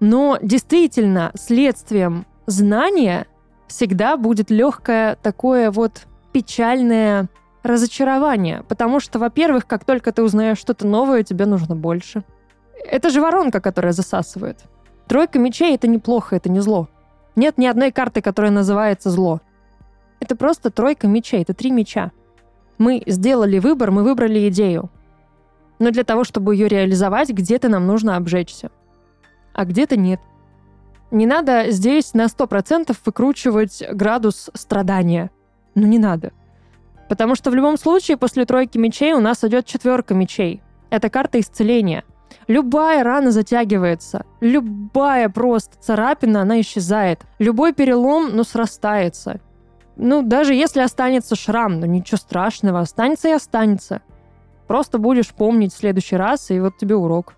Но 0.00 0.38
действительно, 0.40 1.30
следствием 1.34 2.26
знания 2.46 3.26
всегда 3.68 4.16
будет 4.16 4.50
легкое 4.50 5.16
такое 5.22 5.70
вот 5.70 6.06
печальное 6.32 7.28
разочарование. 7.62 8.64
Потому 8.66 8.98
что, 8.98 9.18
во-первых, 9.18 9.66
как 9.66 9.84
только 9.84 10.10
ты 10.12 10.22
узнаешь 10.22 10.58
что-то 10.58 10.86
новое, 10.86 11.22
тебе 11.22 11.44
нужно 11.44 11.76
больше. 11.76 12.24
Это 12.82 13.10
же 13.10 13.20
воронка, 13.20 13.60
которая 13.60 13.92
засасывает. 13.92 14.64
Тройка 15.06 15.38
мечей— 15.38 15.74
это 15.76 15.86
неплохо, 15.86 16.36
это 16.36 16.48
не 16.48 16.60
зло. 16.60 16.88
Нет 17.36 17.58
ни 17.58 17.66
одной 17.66 17.92
карты, 17.92 18.22
которая 18.22 18.50
называется 18.50 19.10
зло. 19.10 19.40
Это 20.18 20.34
просто 20.34 20.70
тройка 20.70 21.08
мечей, 21.08 21.42
это 21.42 21.52
три 21.52 21.70
меча. 21.70 22.10
Мы 22.78 23.02
сделали 23.06 23.58
выбор, 23.58 23.90
мы 23.90 24.02
выбрали 24.02 24.48
идею. 24.48 24.90
Но 25.78 25.90
для 25.90 26.04
того, 26.04 26.24
чтобы 26.24 26.54
ее 26.54 26.68
реализовать, 26.68 27.30
где-то 27.30 27.68
нам 27.68 27.86
нужно 27.86 28.16
обжечься 28.16 28.70
а 29.52 29.64
где-то 29.64 29.96
нет. 29.96 30.20
Не 31.10 31.26
надо 31.26 31.70
здесь 31.70 32.14
на 32.14 32.26
100% 32.26 32.96
выкручивать 33.04 33.82
градус 33.92 34.50
страдания. 34.54 35.30
ну 35.74 35.86
не 35.86 35.98
надо. 35.98 36.32
Потому 37.08 37.34
что 37.34 37.50
в 37.50 37.54
любом 37.54 37.76
случае 37.76 38.16
после 38.16 38.44
тройки 38.44 38.78
мечей 38.78 39.12
у 39.14 39.20
нас 39.20 39.42
идет 39.42 39.66
четверка 39.66 40.14
мечей. 40.14 40.62
Это 40.90 41.10
карта 41.10 41.40
исцеления. 41.40 42.04
Любая 42.46 43.02
рана 43.04 43.30
затягивается, 43.30 44.24
любая 44.40 45.28
просто 45.28 45.76
царапина, 45.80 46.42
она 46.42 46.60
исчезает. 46.60 47.20
Любой 47.38 47.72
перелом, 47.72 48.30
ну, 48.32 48.44
срастается. 48.44 49.40
Ну, 49.96 50.22
даже 50.22 50.54
если 50.54 50.80
останется 50.80 51.36
шрам, 51.36 51.78
ну 51.78 51.86
ничего 51.86 52.16
страшного, 52.16 52.80
останется 52.80 53.28
и 53.28 53.32
останется. 53.32 54.02
Просто 54.66 54.98
будешь 54.98 55.28
помнить 55.28 55.74
в 55.74 55.78
следующий 55.78 56.16
раз, 56.16 56.50
и 56.50 56.60
вот 56.60 56.78
тебе 56.78 56.94
урок. 56.94 57.34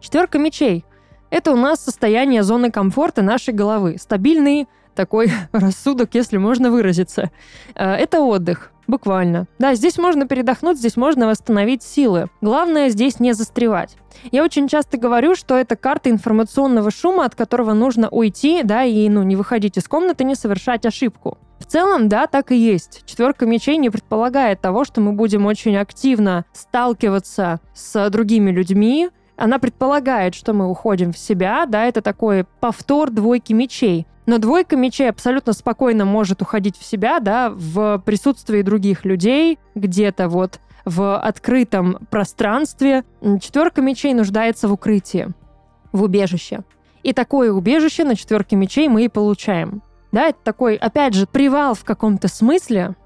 Четверка 0.00 0.38
мечей. 0.38 0.84
Это 1.30 1.52
у 1.52 1.56
нас 1.56 1.80
состояние 1.80 2.42
зоны 2.42 2.70
комфорта 2.70 3.22
нашей 3.22 3.54
головы. 3.54 3.96
Стабильный 3.98 4.66
такой 4.94 5.30
рассудок, 5.52 6.10
если 6.14 6.36
можно 6.38 6.70
выразиться. 6.70 7.30
Э, 7.74 7.92
это 7.92 8.20
отдых, 8.20 8.72
буквально. 8.86 9.46
Да, 9.58 9.74
здесь 9.74 9.96
можно 9.98 10.26
передохнуть, 10.26 10.78
здесь 10.78 10.96
можно 10.96 11.26
восстановить 11.26 11.82
силы. 11.82 12.28
Главное 12.40 12.88
здесь 12.88 13.20
не 13.20 13.32
застревать. 13.32 13.96
Я 14.32 14.42
очень 14.42 14.66
часто 14.66 14.98
говорю, 14.98 15.36
что 15.36 15.56
это 15.56 15.76
карта 15.76 16.10
информационного 16.10 16.90
шума, 16.90 17.24
от 17.24 17.34
которого 17.34 17.74
нужно 17.74 18.08
уйти, 18.08 18.62
да, 18.64 18.84
и 18.84 19.08
ну, 19.08 19.22
не 19.22 19.36
выходить 19.36 19.76
из 19.78 19.86
комнаты, 19.86 20.24
не 20.24 20.34
совершать 20.34 20.84
ошибку. 20.84 21.38
В 21.58 21.66
целом, 21.66 22.08
да, 22.08 22.26
так 22.26 22.50
и 22.50 22.56
есть. 22.56 23.02
Четверка 23.04 23.46
мечей 23.46 23.76
не 23.76 23.90
предполагает 23.90 24.60
того, 24.60 24.84
что 24.84 25.00
мы 25.00 25.12
будем 25.12 25.46
очень 25.46 25.76
активно 25.76 26.44
сталкиваться 26.52 27.60
с 27.74 28.10
другими 28.10 28.50
людьми. 28.50 29.10
Она 29.38 29.60
предполагает, 29.60 30.34
что 30.34 30.52
мы 30.52 30.68
уходим 30.68 31.12
в 31.12 31.18
себя, 31.18 31.64
да, 31.66 31.86
это 31.86 32.02
такой 32.02 32.44
повтор 32.58 33.10
двойки 33.10 33.52
мечей. 33.52 34.06
Но 34.26 34.38
двойка 34.38 34.76
мечей 34.76 35.08
абсолютно 35.08 35.52
спокойно 35.52 36.04
может 36.04 36.42
уходить 36.42 36.76
в 36.76 36.84
себя, 36.84 37.20
да, 37.20 37.48
в 37.48 38.02
присутствии 38.04 38.62
других 38.62 39.04
людей, 39.04 39.58
где-то 39.76 40.28
вот 40.28 40.58
в 40.84 41.16
открытом 41.18 41.98
пространстве. 42.10 43.04
Четверка 43.40 43.80
мечей 43.80 44.12
нуждается 44.12 44.66
в 44.66 44.72
укрытии, 44.72 45.28
в 45.92 46.02
убежище. 46.02 46.60
И 47.04 47.12
такое 47.12 47.52
убежище 47.52 48.02
на 48.02 48.16
четверке 48.16 48.56
мечей 48.56 48.88
мы 48.88 49.04
и 49.04 49.08
получаем. 49.08 49.82
Да, 50.10 50.28
это 50.28 50.38
такой, 50.42 50.74
опять 50.74 51.14
же, 51.14 51.26
привал 51.26 51.74
в 51.74 51.84
каком-то 51.84 52.26
смысле. 52.26 52.96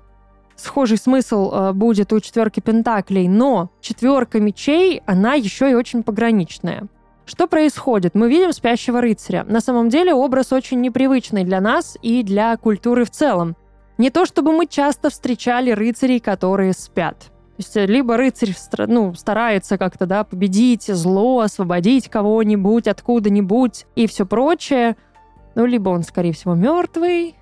Схожий 0.56 0.99
смысл 0.99 1.50
э, 1.52 1.73
будет 1.73 2.12
у 2.12 2.21
четверки 2.21 2.61
пентаклей, 2.61 3.28
но 3.28 3.71
четверка 3.80 4.40
мечей, 4.40 5.02
она 5.06 5.35
еще 5.35 5.71
и 5.71 5.75
очень 5.75 6.02
пограничная. 6.02 6.87
Что 7.25 7.47
происходит? 7.47 8.14
Мы 8.14 8.28
видим 8.28 8.52
спящего 8.52 9.00
рыцаря. 9.00 9.44
На 9.44 9.61
самом 9.61 9.88
деле 9.88 10.12
образ 10.12 10.52
очень 10.52 10.80
непривычный 10.80 11.44
для 11.44 11.61
нас 11.61 11.97
и 12.02 12.23
для 12.23 12.56
культуры 12.56 13.04
в 13.04 13.11
целом. 13.11 13.56
Не 13.99 14.11
то 14.11 14.26
чтобы 14.26 14.52
мы 14.52 14.66
часто 14.66 15.11
встречали 15.11 15.71
рыцарей, 15.71 16.21
которые 16.21 16.73
спят. 16.73 17.18
То 17.18 17.59
есть 17.59 17.76
э, 17.76 17.87
либо 17.87 18.16
рыцарь 18.16 18.54
ну, 18.88 19.14
старается 19.14 19.78
как-то 19.78 20.06
да, 20.06 20.25
победить 20.25 20.87
зло, 20.87 21.40
освободить 21.40 22.09
кого-нибудь 22.09 22.88
откуда-нибудь 22.88 23.87
и 23.94 24.06
все 24.06 24.26
прочее– 24.26 24.97
ну, 25.54 25.66
либо 25.66 25.90
он, 25.90 26.02
скорее 26.02 26.32
всего, 26.32 26.54
мертвый. 26.54 27.37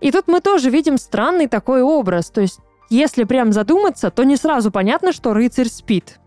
И 0.00 0.10
тут 0.10 0.28
мы 0.28 0.40
тоже 0.40 0.70
видим 0.70 0.98
странный 0.98 1.46
такой 1.46 1.82
образ. 1.82 2.30
То 2.30 2.40
есть, 2.40 2.60
если 2.88 3.24
прям 3.24 3.52
задуматься, 3.52 4.10
то 4.10 4.24
не 4.24 4.36
сразу 4.36 4.70
понятно, 4.70 5.12
что 5.12 5.34
рыцарь 5.34 5.68
спит. 5.68 6.18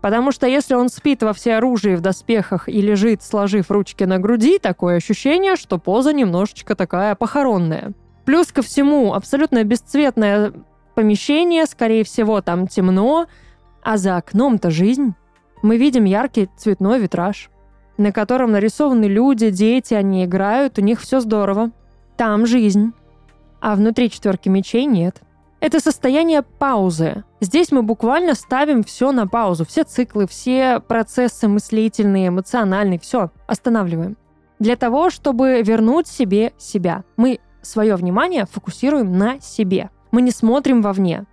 Потому 0.00 0.30
что 0.32 0.46
если 0.46 0.74
он 0.74 0.88
спит 0.88 1.22
во 1.22 1.32
всеоружии 1.32 1.96
в 1.96 2.00
доспехах 2.00 2.68
и 2.68 2.80
лежит, 2.80 3.22
сложив 3.22 3.70
ручки 3.70 4.04
на 4.04 4.18
груди, 4.18 4.58
такое 4.58 4.96
ощущение, 4.96 5.56
что 5.56 5.78
поза 5.78 6.12
немножечко 6.12 6.74
такая 6.74 7.14
похоронная. 7.14 7.92
Плюс 8.24 8.52
ко 8.52 8.62
всему, 8.62 9.14
абсолютно 9.14 9.64
бесцветное 9.64 10.52
помещение, 10.94 11.66
скорее 11.66 12.04
всего, 12.04 12.40
там 12.40 12.68
темно, 12.68 13.26
а 13.82 13.96
за 13.96 14.16
окном-то 14.16 14.70
жизнь. 14.70 15.14
Мы 15.62 15.76
видим 15.76 16.04
яркий 16.04 16.48
цветной 16.56 17.00
витраж 17.00 17.50
на 17.98 18.12
котором 18.12 18.52
нарисованы 18.52 19.04
люди, 19.04 19.50
дети, 19.50 19.92
они 19.92 20.24
играют, 20.24 20.78
у 20.78 20.82
них 20.82 21.00
все 21.00 21.20
здорово. 21.20 21.72
Там 22.16 22.46
жизнь. 22.46 22.92
А 23.60 23.74
внутри 23.74 24.10
четверки 24.10 24.48
мечей 24.48 24.84
нет. 24.84 25.22
Это 25.60 25.80
состояние 25.80 26.42
паузы. 26.42 27.24
Здесь 27.40 27.72
мы 27.72 27.82
буквально 27.82 28.34
ставим 28.34 28.84
все 28.84 29.10
на 29.10 29.26
паузу. 29.26 29.64
Все 29.64 29.82
циклы, 29.82 30.28
все 30.28 30.78
процессы 30.80 31.48
мыслительные, 31.48 32.28
эмоциональные, 32.28 33.00
все 33.00 33.32
останавливаем. 33.46 34.16
Для 34.60 34.76
того, 34.76 35.10
чтобы 35.10 35.62
вернуть 35.62 36.06
себе 36.06 36.52
себя. 36.58 37.04
Мы 37.16 37.40
свое 37.62 37.96
внимание 37.96 38.46
фокусируем 38.46 39.18
на 39.18 39.40
себе. 39.40 39.90
Мы 40.12 40.22
не 40.22 40.30
смотрим 40.30 40.80
вовне. 40.80 41.26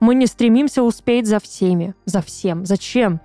Мы 0.00 0.16
не 0.16 0.26
стремимся 0.26 0.82
успеть 0.82 1.28
за 1.28 1.38
всеми, 1.38 1.94
за 2.04 2.20
всем. 2.20 2.66
Зачем? 2.66 3.20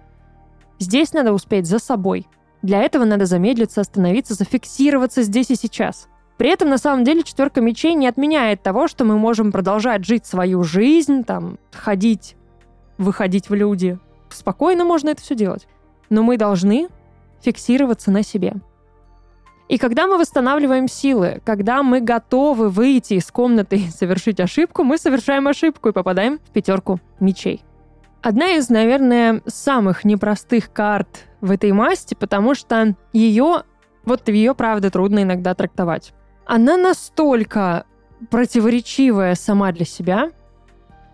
Здесь 0.78 1.14
надо 1.14 1.34
успеть 1.34 1.66
за 1.66 1.80
собой. 1.80 2.28
Для 2.62 2.84
этого 2.84 3.06
надо 3.06 3.26
замедлиться, 3.26 3.82
остановиться, 3.82 4.36
зафиксироваться 4.36 5.24
здесь 5.24 5.50
и 5.50 5.56
сейчас. 5.56 6.08
При 6.38 6.50
этом, 6.50 6.70
на 6.70 6.78
самом 6.78 7.04
деле, 7.04 7.24
четверка 7.24 7.62
мечей 7.62 7.96
не 7.96 8.08
отменяет 8.08 8.62
того, 8.62 8.88
что 8.88 9.04
мы 9.06 9.18
можем 9.18 9.52
продолжать 9.52 10.06
жить 10.06 10.26
свою 10.26 10.64
жизнь, 10.64 11.24
там, 11.24 11.58
ходить, 11.72 12.36
выходить 12.98 13.50
в 13.50 13.56
люди. 13.56 13.98
Спокойно 14.30 14.86
можно 14.86 15.10
это 15.10 15.22
все 15.22 15.36
делать. 15.36 15.68
Но 16.10 16.22
мы 16.22 16.38
должны 16.38 16.90
фиксироваться 17.42 18.12
на 18.12 18.24
себе. 18.24 18.54
И 19.68 19.78
когда 19.78 20.08
мы 20.08 20.18
восстанавливаем 20.18 20.88
силы, 20.88 21.42
когда 21.44 21.84
мы 21.84 22.00
готовы 22.00 22.70
выйти 22.70 23.16
из 23.16 23.30
комнаты 23.32 23.78
и 23.78 23.90
совершить 23.90 24.40
ошибку, 24.40 24.84
мы 24.84 24.98
совершаем 24.98 25.48
ошибку 25.48 25.90
и 25.90 25.92
попадаем 25.92 26.40
в 26.40 26.52
пятерку 26.52 27.00
мечей. 27.20 27.64
Одна 28.22 28.52
из, 28.52 28.70
наверное, 28.70 29.42
самых 29.46 30.06
непростых 30.06 30.72
карт 30.72 31.26
в 31.42 31.52
этой 31.52 31.72
масти, 31.72 32.14
потому 32.14 32.56
что 32.56 32.96
ее, 33.12 33.64
вот 34.06 34.28
ее, 34.30 34.56
правда, 34.56 34.90
трудно 34.90 35.24
иногда 35.24 35.54
трактовать. 35.54 36.14
Она 36.48 36.78
настолько 36.78 37.84
противоречивая 38.32 39.36
сама 39.36 39.74
для 39.74 39.86
себя, 39.86 40.32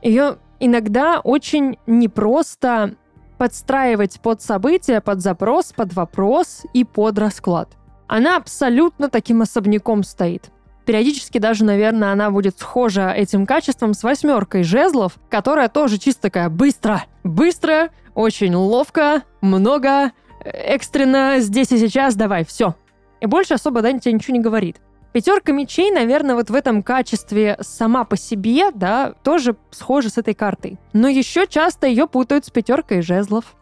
ее 0.04 0.38
иногда 0.60 1.20
очень 1.22 1.80
непросто 1.88 2.96
подстраивать 3.40 4.20
под 4.22 4.44
события, 4.44 5.02
под 5.02 5.22
запрос, 5.22 5.74
под 5.74 5.94
вопрос 5.94 6.62
и 6.74 6.84
под 6.84 7.18
расклад. 7.18 7.70
Она 8.08 8.38
абсолютно 8.38 9.10
таким 9.10 9.42
особняком 9.42 10.04
стоит. 10.04 10.52
Периодически 10.86 11.40
даже, 11.40 11.66
наверное, 11.66 12.12
она 12.12 12.30
будет 12.30 12.60
схожа 12.60 13.12
этим 13.12 13.48
качеством 13.48 13.96
с 13.96 14.04
восьмеркой 14.04 14.64
жезлов, 14.64 15.14
которая 15.30 15.68
тоже 15.68 15.98
чисто 15.98 16.24
такая 16.24 16.50
быстро, 16.50 17.06
быстро, 17.24 17.90
очень 18.14 18.54
ловко, 18.54 19.24
много, 19.42 20.12
экстренно, 20.44 21.40
здесь 21.40 21.72
и 21.72 21.80
сейчас, 21.80 22.16
давай, 22.16 22.46
все. 22.46 22.76
И 23.20 23.26
больше 23.26 23.56
особо 23.56 23.82
да, 23.82 23.92
тебе 23.98 24.14
ничего 24.14 24.38
не 24.38 24.44
говорит. 24.44 24.78
Пятерка 25.14 25.52
мечей, 25.52 25.92
наверное, 25.92 26.36
вот 26.36 26.50
в 26.50 26.56
этом 26.56 26.82
качестве 26.82 27.58
сама 27.62 28.04
по 28.04 28.18
себе, 28.18 28.72
да, 28.72 29.14
тоже 29.24 29.56
схожа 29.72 30.10
с 30.10 30.18
этой 30.18 30.34
картой. 30.34 30.80
Но 30.92 31.08
еще 31.08 31.48
часто 31.48 31.88
ее 31.88 32.08
путают 32.08 32.46
с 32.46 32.50
пятеркой 32.50 33.02
жезлов. 33.02 33.56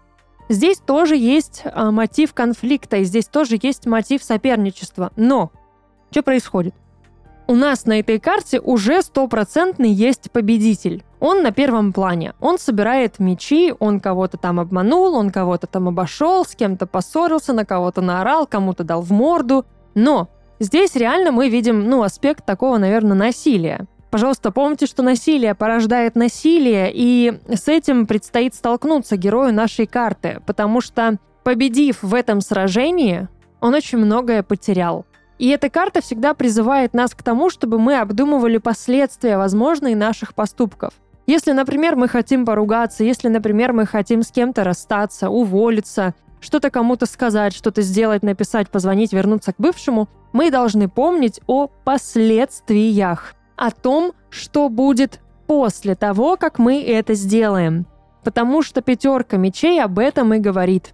Здесь 0.49 0.79
тоже 0.79 1.15
есть 1.15 1.63
а, 1.65 1.91
мотив 1.91 2.33
конфликта, 2.33 2.97
и 2.97 3.03
здесь 3.03 3.27
тоже 3.27 3.57
есть 3.61 3.85
мотив 3.85 4.23
соперничества. 4.23 5.11
Но 5.15 5.51
что 6.09 6.23
происходит? 6.23 6.73
у 7.51 7.55
нас 7.55 7.85
на 7.85 7.99
этой 7.99 8.17
карте 8.17 8.61
уже 8.61 9.01
стопроцентный 9.01 9.91
есть 9.91 10.31
победитель. 10.31 11.03
Он 11.19 11.43
на 11.43 11.51
первом 11.51 11.91
плане. 11.91 12.33
Он 12.39 12.57
собирает 12.57 13.19
мечи, 13.19 13.73
он 13.77 13.99
кого-то 13.99 14.37
там 14.37 14.57
обманул, 14.57 15.15
он 15.15 15.31
кого-то 15.31 15.67
там 15.67 15.89
обошел, 15.89 16.45
с 16.45 16.55
кем-то 16.55 16.87
поссорился, 16.87 17.51
на 17.51 17.65
кого-то 17.65 17.99
наорал, 17.99 18.47
кому-то 18.47 18.85
дал 18.85 19.01
в 19.01 19.11
морду. 19.11 19.65
Но 19.95 20.29
здесь 20.61 20.95
реально 20.95 21.31
мы 21.31 21.49
видим, 21.49 21.89
ну, 21.89 22.03
аспект 22.03 22.45
такого, 22.45 22.77
наверное, 22.77 23.17
насилия. 23.17 23.87
Пожалуйста, 24.09 24.51
помните, 24.51 24.85
что 24.85 25.03
насилие 25.03 25.55
порождает 25.55 26.15
насилие, 26.15 26.91
и 26.93 27.39
с 27.47 27.67
этим 27.67 28.05
предстоит 28.05 28.53
столкнуться 28.53 29.17
герою 29.17 29.53
нашей 29.53 29.87
карты, 29.87 30.41
потому 30.45 30.81
что, 30.81 31.17
победив 31.43 32.03
в 32.03 32.13
этом 32.13 32.41
сражении, 32.41 33.27
он 33.61 33.73
очень 33.73 33.97
многое 33.99 34.43
потерял. 34.43 35.05
И 35.39 35.47
эта 35.47 35.69
карта 35.69 36.01
всегда 36.01 36.33
призывает 36.33 36.93
нас 36.93 37.15
к 37.15 37.23
тому, 37.23 37.49
чтобы 37.49 37.79
мы 37.79 37.99
обдумывали 37.99 38.57
последствия 38.57 39.37
возможные 39.37 39.95
наших 39.95 40.35
поступков. 40.35 40.93
Если, 41.25 41.51
например, 41.53 41.95
мы 41.95 42.07
хотим 42.09 42.45
поругаться, 42.45 43.03
если, 43.03 43.29
например, 43.29 43.71
мы 43.73 43.85
хотим 43.85 44.23
с 44.23 44.31
кем-то 44.31 44.63
расстаться, 44.63 45.29
уволиться, 45.29 46.13
что-то 46.41 46.69
кому-то 46.69 47.05
сказать, 47.05 47.53
что-то 47.55 47.81
сделать, 47.81 48.23
написать, 48.23 48.69
позвонить, 48.69 49.13
вернуться 49.13 49.53
к 49.53 49.59
бывшему, 49.59 50.09
мы 50.33 50.51
должны 50.51 50.89
помнить 50.89 51.39
о 51.47 51.67
последствиях, 51.67 53.35
о 53.55 53.71
том, 53.71 54.13
что 54.29 54.67
будет 54.67 55.21
после 55.47 55.95
того, 55.95 56.35
как 56.35 56.59
мы 56.59 56.83
это 56.83 57.13
сделаем. 57.13 57.85
Потому 58.23 58.61
что 58.63 58.81
пятерка 58.81 59.37
мечей 59.37 59.81
об 59.81 59.99
этом 59.99 60.33
и 60.33 60.39
говорит. 60.39 60.93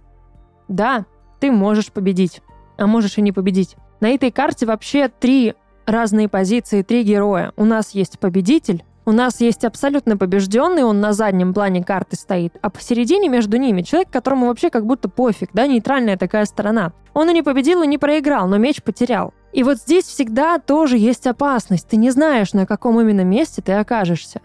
Да, 0.68 1.06
ты 1.40 1.50
можешь 1.50 1.92
победить, 1.92 2.42
а 2.76 2.86
можешь 2.86 3.18
и 3.18 3.22
не 3.22 3.32
победить. 3.32 3.76
На 4.00 4.10
этой 4.10 4.30
карте 4.30 4.66
вообще 4.66 5.08
три 5.08 5.54
разные 5.86 6.28
позиции, 6.28 6.82
три 6.82 7.02
героя. 7.02 7.52
У 7.56 7.64
нас 7.64 7.92
есть 7.92 8.18
победитель, 8.18 8.84
У 9.08 9.12
нас 9.12 9.40
есть 9.40 9.64
абсолютно 9.64 10.18
побежденный, 10.18 10.84
он 10.84 11.00
на 11.00 11.14
заднем 11.14 11.54
плане 11.54 11.82
карты 11.82 12.14
стоит, 12.14 12.58
а 12.60 12.68
посередине 12.68 13.30
между 13.30 13.56
ними 13.56 13.80
человек, 13.80 14.10
которому 14.10 14.48
вообще 14.48 14.68
как 14.68 14.84
будто 14.84 15.08
пофиг, 15.08 15.48
да, 15.54 15.66
нейтральная 15.66 16.18
такая 16.18 16.44
сторона. 16.44 16.92
Он 17.14 17.30
и 17.30 17.32
не 17.32 17.40
победил, 17.40 17.80
и 17.82 17.86
не 17.86 17.96
проиграл, 17.96 18.48
но 18.48 18.58
меч 18.58 18.82
потерял. 18.82 19.32
И 19.54 19.62
вот 19.62 19.78
здесь 19.78 20.04
всегда 20.04 20.58
тоже 20.58 20.98
есть 20.98 21.26
опасность. 21.26 21.88
Ты 21.88 21.96
не 21.96 22.10
знаешь, 22.10 22.52
на 22.52 22.66
каком 22.66 23.00
именно 23.00 23.22
месте 23.22 23.62
ты 23.62 23.72
окажешься 23.72 24.42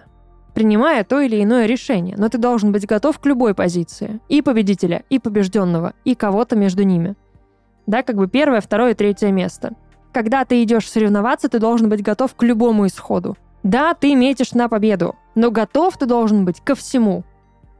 принимая 0.53 1.03
то 1.03 1.19
или 1.19 1.43
иное 1.43 1.65
решение, 1.65 2.15
но 2.17 2.29
ты 2.29 2.37
должен 2.37 2.71
быть 2.71 2.85
готов 2.85 3.19
к 3.19 3.25
любой 3.25 3.53
позиции. 3.53 4.21
И 4.29 4.41
победителя, 4.41 5.03
и 5.09 5.19
побежденного, 5.19 5.93
и 6.05 6.15
кого-то 6.15 6.55
между 6.55 6.83
ними. 6.83 7.15
Да, 7.85 8.01
как 8.01 8.15
бы 8.15 8.27
первое, 8.27 8.61
второе, 8.61 8.93
третье 8.93 9.29
место. 9.31 9.73
Когда 10.13 10.45
ты 10.45 10.63
идешь 10.63 10.89
соревноваться, 10.89 11.49
ты 11.49 11.59
должен 11.59 11.89
быть 11.89 12.03
готов 12.03 12.35
к 12.35 12.43
любому 12.43 12.85
исходу. 12.85 13.35
Да, 13.63 13.93
ты 13.93 14.13
метишь 14.15 14.51
на 14.53 14.67
победу, 14.69 15.15
но 15.35 15.49
готов 15.49 15.97
ты 15.97 16.05
должен 16.05 16.45
быть 16.45 16.61
ко 16.61 16.75
всему. 16.75 17.23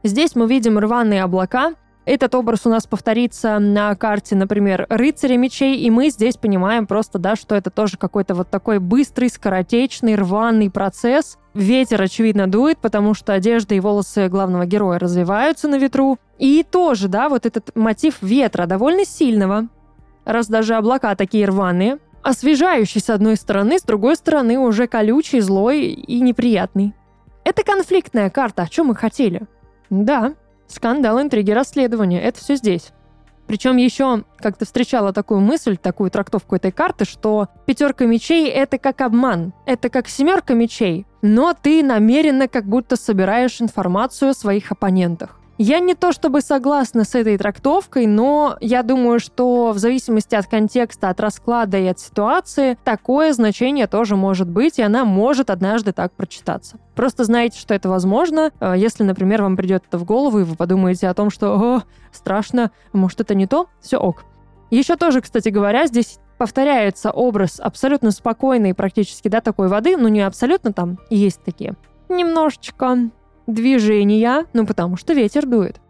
Здесь 0.02 0.34
мы 0.34 0.46
видим 0.46 0.78
рваные 0.78 1.22
облака, 1.22 1.74
этот 2.06 2.34
образ 2.34 2.66
у 2.66 2.68
нас 2.68 2.86
повторится 2.86 3.58
на 3.58 3.94
карте, 3.94 4.36
например, 4.36 4.86
рыцаря 4.90 5.38
мечей, 5.38 5.78
и 5.78 5.90
мы 5.90 6.10
здесь 6.10 6.36
понимаем 6.36 6.86
просто, 6.86 7.18
да, 7.18 7.34
что 7.34 7.54
это 7.54 7.70
тоже 7.70 7.96
какой-то 7.96 8.34
вот 8.34 8.50
такой 8.50 8.78
быстрый, 8.78 9.30
скоротечный, 9.30 10.14
рваный 10.14 10.70
процесс. 10.70 11.38
Ветер, 11.54 12.02
очевидно, 12.02 12.46
дует, 12.46 12.78
потому 12.78 13.14
что 13.14 13.32
одежда 13.32 13.74
и 13.74 13.80
волосы 13.80 14.28
главного 14.28 14.66
героя 14.66 14.98
развиваются 14.98 15.66
на 15.66 15.78
ветру. 15.78 16.18
И 16.38 16.62
тоже, 16.68 17.08
да, 17.08 17.30
вот 17.30 17.46
этот 17.46 17.74
мотив 17.74 18.20
ветра 18.20 18.66
довольно 18.66 19.06
сильного, 19.06 19.68
раз 20.26 20.48
даже 20.48 20.74
облака 20.74 21.14
такие 21.14 21.46
рваные, 21.46 21.98
освежающий 22.24 23.00
с 23.00 23.10
одной 23.10 23.36
стороны, 23.36 23.78
с 23.78 23.82
другой 23.82 24.16
стороны 24.16 24.58
уже 24.58 24.88
колючий, 24.88 25.40
злой 25.40 25.88
и 25.88 26.20
неприятный. 26.20 26.94
Это 27.44 27.62
конфликтная 27.62 28.30
карта, 28.30 28.62
о 28.62 28.68
чем 28.68 28.86
мы 28.86 28.96
хотели. 28.96 29.42
Да, 29.90 30.34
Скандал, 30.66 31.20
интриги, 31.20 31.50
расследования. 31.50 32.20
Это 32.20 32.40
все 32.40 32.56
здесь. 32.56 32.92
Причем 33.46 33.76
еще 33.76 34.24
как-то 34.38 34.64
встречала 34.64 35.12
такую 35.12 35.40
мысль, 35.40 35.76
такую 35.76 36.10
трактовку 36.10 36.56
этой 36.56 36.72
карты, 36.72 37.04
что 37.04 37.48
пятерка 37.66 38.06
мечей— 38.06 38.48
это 38.50 38.78
как 38.78 39.02
обман, 39.02 39.52
это 39.66 39.90
как 39.90 40.08
семерка 40.08 40.54
мечей, 40.54 41.06
но 41.20 41.52
ты 41.52 41.82
намеренно 41.82 42.48
как 42.48 42.64
будто 42.64 42.96
собираешь 42.96 43.60
информацию 43.60 44.30
о 44.30 44.34
своих 44.34 44.72
оппонентах. 44.72 45.38
Я 45.56 45.78
не 45.78 45.94
то 45.94 46.10
чтобы 46.10 46.40
согласна 46.40 47.04
с 47.04 47.14
этой 47.14 47.38
трактовкой, 47.38 48.06
но 48.06 48.56
я 48.60 48.82
думаю, 48.82 49.20
что 49.20 49.70
в 49.70 49.78
зависимости 49.78 50.34
от 50.34 50.46
контекста, 50.46 51.10
от 51.10 51.20
расклада 51.20 51.78
и 51.78 51.86
от 51.86 52.00
ситуации, 52.00 52.76
такое 52.82 53.32
значение 53.32 53.86
тоже 53.86 54.16
может 54.16 54.48
быть, 54.48 54.80
и 54.80 54.82
она 54.82 55.04
может 55.04 55.50
однажды 55.50 55.92
так 55.92 56.12
прочитаться. 56.12 56.78
Просто 56.96 57.22
знаете, 57.22 57.60
что 57.60 57.72
это 57.72 57.88
возможно. 57.88 58.50
Э, 58.58 58.74
если, 58.76 59.04
например, 59.04 59.42
вам 59.42 59.56
придет 59.56 59.84
это 59.86 59.96
в 59.96 60.04
голову, 60.04 60.40
и 60.40 60.44
вы 60.44 60.56
подумаете 60.56 61.06
о 61.06 61.14
том, 61.14 61.30
что 61.30 61.54
«О, 61.54 61.82
страшно, 62.10 62.72
может, 62.92 63.20
это 63.20 63.36
не 63.36 63.46
то», 63.46 63.68
все 63.80 63.98
ок. 63.98 64.24
Еще 64.70 64.96
тоже, 64.96 65.20
кстати 65.20 65.50
говоря, 65.50 65.86
здесь 65.86 66.18
повторяется 66.36 67.12
образ 67.12 67.60
абсолютно 67.60 68.10
спокойной 68.10 68.74
практически, 68.74 69.28
да, 69.28 69.40
такой 69.40 69.68
воды, 69.68 69.96
ну 69.96 70.08
не 70.08 70.22
абсолютно 70.22 70.72
там, 70.72 70.98
есть 71.10 71.44
такие. 71.44 71.76
Немножечко 72.08 73.10
движения, 73.46 74.46
ну 74.52 74.66
потому 74.66 74.96
что 74.96 75.12
ветер 75.14 75.46
дует. 75.46 75.80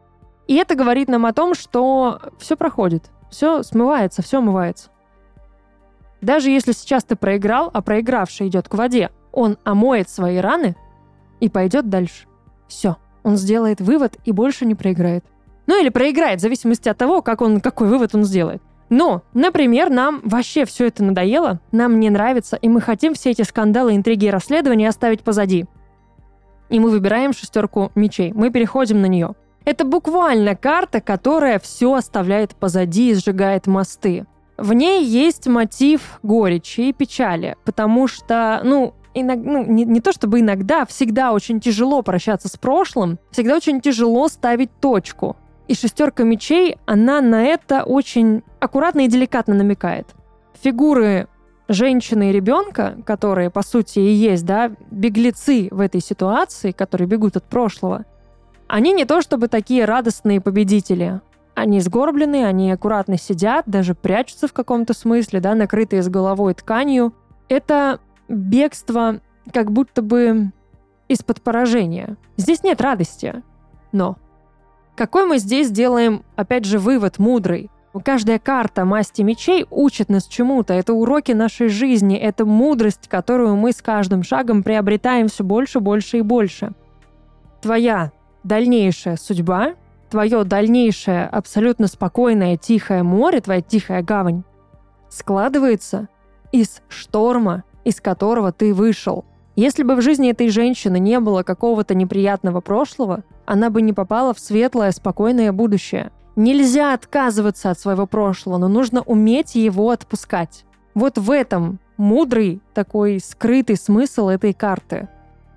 И 0.47 0.57
это 0.57 0.75
говорит 0.75 1.09
нам 1.09 1.27
о 1.27 1.33
том, 1.33 1.55
что 1.55 2.21
все 2.39 2.57
проходит, 2.57 3.11
все 3.31 3.63
смывается, 3.63 4.23
все 4.23 4.39
омывается. 4.39 4.91
Даже 6.21 6.51
если 6.51 6.73
сейчас 6.73 7.05
ты 7.05 7.17
проиграл, 7.17 7.71
а 7.73 7.83
проигравший 7.83 8.49
идет 8.49 8.69
к 8.69 8.75
воде, 8.75 9.11
он 9.33 9.59
омоет 9.65 10.09
свои 10.09 10.39
раны 10.39 10.77
и 11.41 11.49
пойдет 11.49 11.89
дальше. 11.89 12.27
Все, 12.67 12.97
он 13.23 13.37
сделает 13.37 13.81
вывод 13.81 14.17
и 14.25 14.33
больше 14.33 14.65
не 14.65 14.75
проиграет. 14.75 15.25
Ну 15.67 15.81
или 15.81 15.89
проиграет, 15.89 16.39
в 16.39 16.43
зависимости 16.43 16.89
от 16.89 16.99
того, 16.99 17.23
как 17.23 17.41
он, 17.41 17.61
какой 17.61 17.89
вывод 17.89 18.15
он 18.15 18.25
сделает. 18.25 18.63
Но, 18.91 19.23
например, 19.33 19.91
нам 19.91 20.21
вообще 20.25 20.67
все 20.67 20.87
это 20.87 21.03
надоело, 21.03 21.61
нам 21.73 21.99
не 22.01 22.11
нравится, 22.11 22.57
и 22.57 22.69
мы 22.69 22.81
хотим 22.81 23.15
все 23.15 23.31
эти 23.31 23.43
скандалы, 23.43 23.97
интриги 23.97 24.27
и 24.27 24.31
расследования 24.31 24.89
оставить 24.89 25.23
позади 25.23 25.67
и 26.75 26.81
мы 26.81 26.91
выбираем 26.91 27.33
шестерку 27.33 27.93
мечей. 27.95 28.33
Мы 28.33 28.51
переходим 28.51 29.01
на 29.01 29.07
нее. 29.07 29.37
Это 29.65 29.85
буквально 29.85 30.57
карта, 30.57 31.01
которая 31.01 31.61
все 31.61 31.95
оставляет 31.95 32.57
позади 32.57 33.13
и 33.13 33.15
сжигает 33.15 33.69
мосты. 33.69 34.27
В 34.59 34.73
ней 34.73 35.05
есть 35.05 35.47
мотив 35.47 36.19
горечи 36.25 36.81
и 36.81 36.93
печали, 36.93 37.57
потому 37.65 38.09
что, 38.09 38.61
ну, 38.65 38.93
иногда, 39.15 39.51
ну 39.53 39.65
не, 39.65 39.85
не 39.85 40.01
то 40.01 40.11
чтобы 40.11 40.41
иногда, 40.41 40.85
всегда 40.85 41.33
очень 41.33 41.61
тяжело 41.61 42.03
прощаться 42.03 42.49
с 42.49 42.57
прошлым, 42.57 43.21
всегда 43.31 43.55
очень 43.55 43.81
тяжело 43.81 44.27
ставить 44.27 44.73
точку. 44.81 45.37
И 45.69 45.75
шестерка 45.77 46.25
мечей, 46.25 46.77
она 46.87 47.21
на 47.21 47.45
это 47.45 47.85
очень 47.85 48.43
аккуратно 48.59 49.03
и 49.03 49.09
деликатно 49.09 49.55
намекает. 49.55 50.09
Фигуры 50.61 51.29
женщины 51.69 52.31
и 52.31 52.33
ребенка, 52.33 52.97
которые, 53.05 53.51
по 53.51 53.63
сути, 53.63 53.99
и 53.99 54.13
есть, 54.13 54.45
да, 54.45 54.73
беглецы 54.91 55.69
в 55.71 55.81
этой 55.81 56.01
ситуации, 56.01 56.73
которые 56.73 57.09
бегут 57.09 57.37
от 57.37 57.45
прошлого, 57.45 58.05
они 58.67 58.93
не 58.93 59.05
то 59.05 59.23
чтобы 59.23 59.49
такие 59.49 59.85
радостные 59.85 60.41
победители. 60.41 61.21
Они 61.55 61.81
сгорблены, 61.81 62.45
они 62.45 62.73
аккуратно 62.73 63.17
сидят, 63.17 63.65
даже 63.67 63.95
прячутся 63.95 64.49
в 64.49 64.53
каком-то 64.53 64.93
смысле, 64.93 65.41
да, 65.41 65.55
накрытые 65.55 66.03
с 66.03 66.09
головой 66.09 66.55
тканью. 66.55 67.15
Это 67.49 68.01
бегство 68.29 69.21
как 69.53 69.71
будто 69.71 70.03
бы 70.03 70.51
из-под 71.09 71.43
поражения. 71.43 72.17
Здесь 72.37 72.63
нет 72.63 72.81
радости. 72.81 73.43
Но 73.93 74.17
какой 74.97 75.27
мы 75.27 75.39
здесь 75.39 75.71
делаем, 75.71 76.25
опять 76.35 76.65
же, 76.65 76.79
вывод 76.79 77.19
мудрый? 77.19 77.71
Каждая 78.03 78.41
карта 78.41 78.85
масти 78.85 79.23
мечей 79.23 79.67
учит 79.71 80.09
нас 80.09 80.27
чему-то. 80.27 80.75
Это 80.75 80.93
уроки 80.93 81.31
нашей 81.31 81.69
жизни, 81.69 82.17
это 82.17 82.45
мудрость, 82.45 83.09
которую 83.09 83.55
мы 83.55 83.71
с 83.71 83.81
каждым 83.81 84.25
шагом 84.25 84.65
приобретаем 84.65 85.29
все 85.29 85.45
больше, 85.45 85.79
больше 85.79 86.19
и 86.19 86.23
больше. 86.23 86.73
Твоя 87.63 88.11
дальнейшая 88.43 89.17
судьба, 89.17 89.75
твое 90.11 90.43
дальнейшее 90.43 91.27
абсолютно 91.27 91.87
спокойное, 91.87 92.57
тихое 92.57 93.05
море, 93.05 93.41
твоя 93.41 93.63
тихая 93.63 94.03
гавань 94.03 94.43
складывается 95.09 96.09
из 96.51 96.83
шторма, 96.89 97.63
из 97.85 98.01
которого 98.01 98.51
ты 98.51 98.75
вышел. 98.75 99.25
Если 99.55 99.85
бы 99.85 99.95
в 99.95 100.03
жизни 100.03 100.31
этой 100.31 100.49
женщины 100.49 100.99
не 100.99 101.21
было 101.21 101.45
какого-то 101.45 101.95
неприятного 101.95 102.61
прошлого, 102.61 103.23
она 103.47 103.71
бы 103.71 103.83
не 103.83 103.93
попала 103.93 104.35
в 104.35 104.41
светлое, 104.41 104.91
спокойное 104.91 105.53
будущее– 105.53 106.11
Нельзя 106.37 106.95
отказываться 106.95 107.71
от 107.71 107.79
своего 107.79 108.07
прошлого, 108.07 108.59
но 108.59 108.69
нужно 108.69 109.03
уметь 109.03 109.55
его 109.55 109.91
отпускать. 109.91 110.65
Вот 110.95 111.19
в 111.19 111.31
этом 111.31 111.79
мудрый 111.97 112.61
такой 112.75 113.21
скрытый 113.21 113.77
смысл 113.77 114.29
этой 114.29 114.53
карты. 114.53 115.09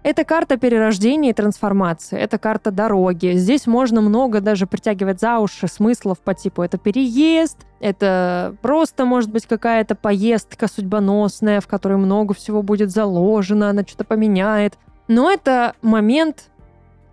Это 0.04 0.24
карта 0.24 0.56
перерождения 0.56 1.32
и 1.32 1.34
трансформации, 1.34 2.18
это 2.18 2.38
карта 2.38 2.72
дороги. 2.72 3.34
Здесь 3.36 3.68
можно 3.68 4.00
много 4.00 4.40
даже 4.40 4.66
притягивать 4.66 5.20
за 5.20 5.40
уши 5.40 5.68
смыслов 5.68 6.20
по 6.20 6.34
типу 6.34 6.62
это 6.62 6.78
переезд, 6.78 7.58
это 7.82 8.56
просто 8.62 9.04
может 9.04 9.30
быть 9.32 9.46
какая-то 9.46 9.96
поездка 9.96 10.70
судьбоносная, 10.70 11.60
в 11.60 11.68
которой 11.68 11.98
много 11.98 12.34
всего 12.34 12.62
будет 12.62 12.90
заложено, 12.90 13.70
она 13.70 13.82
что-то 13.82 14.06
поменяет. 14.06 14.78
Но 15.10 15.30
это 15.30 15.74
момент 15.82 16.52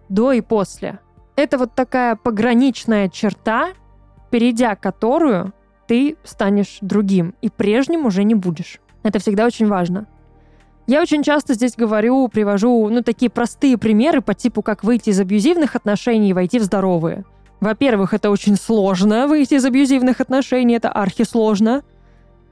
до 0.09 0.31
и 0.31 0.41
после. 0.41 1.01
Это 1.37 1.59
вот 1.59 1.75
такая 1.75 2.17
пограничная 2.17 3.09
черта, 3.09 3.71
перейдя 4.31 4.77
которую 4.77 5.53
ты 5.87 6.17
станешь 6.25 6.79
другим, 6.81 7.35
и 7.43 7.51
прежним 7.51 8.07
уже 8.07 8.25
не 8.25 8.35
будешь. 8.35 8.81
Это 9.03 9.19
всегда 9.19 9.47
очень 9.47 9.67
важно. 9.67 10.07
Я 10.87 11.01
очень 11.01 11.23
часто 11.23 11.55
здесь 11.55 11.77
говорю, 11.77 12.29
привожу, 12.29 12.89
ну, 12.89 13.03
такие 13.03 13.31
простые 13.31 13.79
примеры 13.79 14.21
по 14.21 14.35
типу, 14.35 14.63
как 14.63 14.85
выйти 14.85 15.11
из 15.11 15.21
абьюзивных 15.21 15.77
отношений 15.77 16.31
и 16.31 16.33
войти 16.35 16.59
в 16.59 16.63
здоровые. 16.63 17.25
Во-первых, 17.61 18.13
это 18.13 18.31
очень 18.31 18.57
сложно 18.57 19.27
выйти 19.27 19.55
из 19.55 19.65
абьюзивных 19.65 20.21
отношений, 20.21 20.75
это 20.75 20.91
архисложно. 20.91 21.83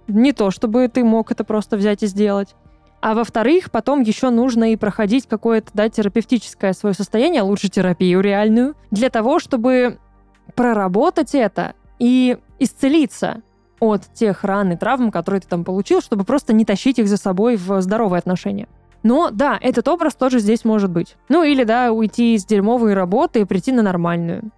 Не 0.09 0.33
то, 0.33 0.51
чтобы 0.51 0.89
ты 0.89 1.05
мог 1.05 1.31
это 1.31 1.45
просто 1.45 1.77
взять 1.77 2.03
и 2.03 2.07
сделать. 2.07 2.55
А 3.03 3.15
во-вторых, 3.15 3.73
потом 3.73 4.03
еще 4.03 4.31
нужно 4.31 4.73
и 4.73 4.77
проходить 4.77 5.27
какое-то 5.27 5.71
да, 5.75 5.89
терапевтическое 5.89 6.73
свое 6.73 6.95
состояние, 6.95 7.43
лучше 7.43 7.69
терапию 7.69 8.21
реальную, 8.21 8.77
для 8.93 9.11
того, 9.11 9.41
чтобы 9.41 9.99
проработать 10.55 11.35
это 11.35 11.75
и 11.99 12.39
исцелиться 12.61 13.43
от 13.81 14.03
тех 14.15 14.45
ран 14.45 14.71
и 14.71 14.77
травм, 14.77 15.11
которые 15.11 15.41
ты 15.41 15.49
там 15.49 15.65
получил, 15.65 16.01
чтобы 16.01 16.23
просто 16.23 16.53
не 16.53 16.65
тащить 16.65 17.01
их 17.01 17.09
за 17.09 17.17
собой 17.17 17.57
в 17.57 17.83
здоровые 17.83 18.21
отношения. 18.21 18.69
Но 19.03 19.31
да, 19.33 19.59
этот 19.61 19.89
образ 19.89 20.15
тоже 20.15 20.39
здесь 20.39 20.65
может 20.65 20.93
быть. 20.93 21.17
Ну 21.29 21.43
или 21.43 21.65
да, 21.65 21.91
уйти 21.91 22.37
из 22.37 22.45
дерьмовой 22.45 22.95
работы 22.95 23.41
и 23.41 23.45
прийти 23.45 23.73
на 23.73 23.83
нормальную. 23.83 24.53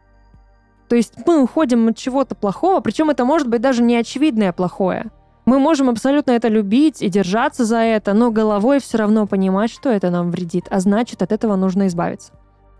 То 0.90 0.96
есть 0.96 1.14
мы 1.26 1.42
уходим 1.42 1.88
от 1.88 1.96
чего-то 1.96 2.35
плохого, 2.35 2.80
причем 2.80 3.09
это 3.09 3.24
может 3.24 3.48
быть 3.48 3.62
даже 3.62 3.83
не 3.83 3.96
очевидное 3.96 4.52
плохое. 4.52 5.07
Мы 5.44 5.59
можем 5.59 5.90
абсолютно 5.90 6.30
это 6.33 6.48
любить 6.48 7.02
и 7.02 7.09
держаться 7.09 7.64
за 7.64 7.78
это, 7.78 8.14
но 8.14 8.30
головой 8.30 8.80
все 8.80 8.98
равно 8.98 9.26
понимать, 9.26 9.70
что 9.70 9.90
это 9.90 10.11
нам 10.11 10.30
вредит, 10.30 10.66
а 10.70 10.80
значит, 10.80 11.22
от 11.22 11.33
этого 11.33 11.57
нужно 11.57 11.87
избавиться. 11.87 12.33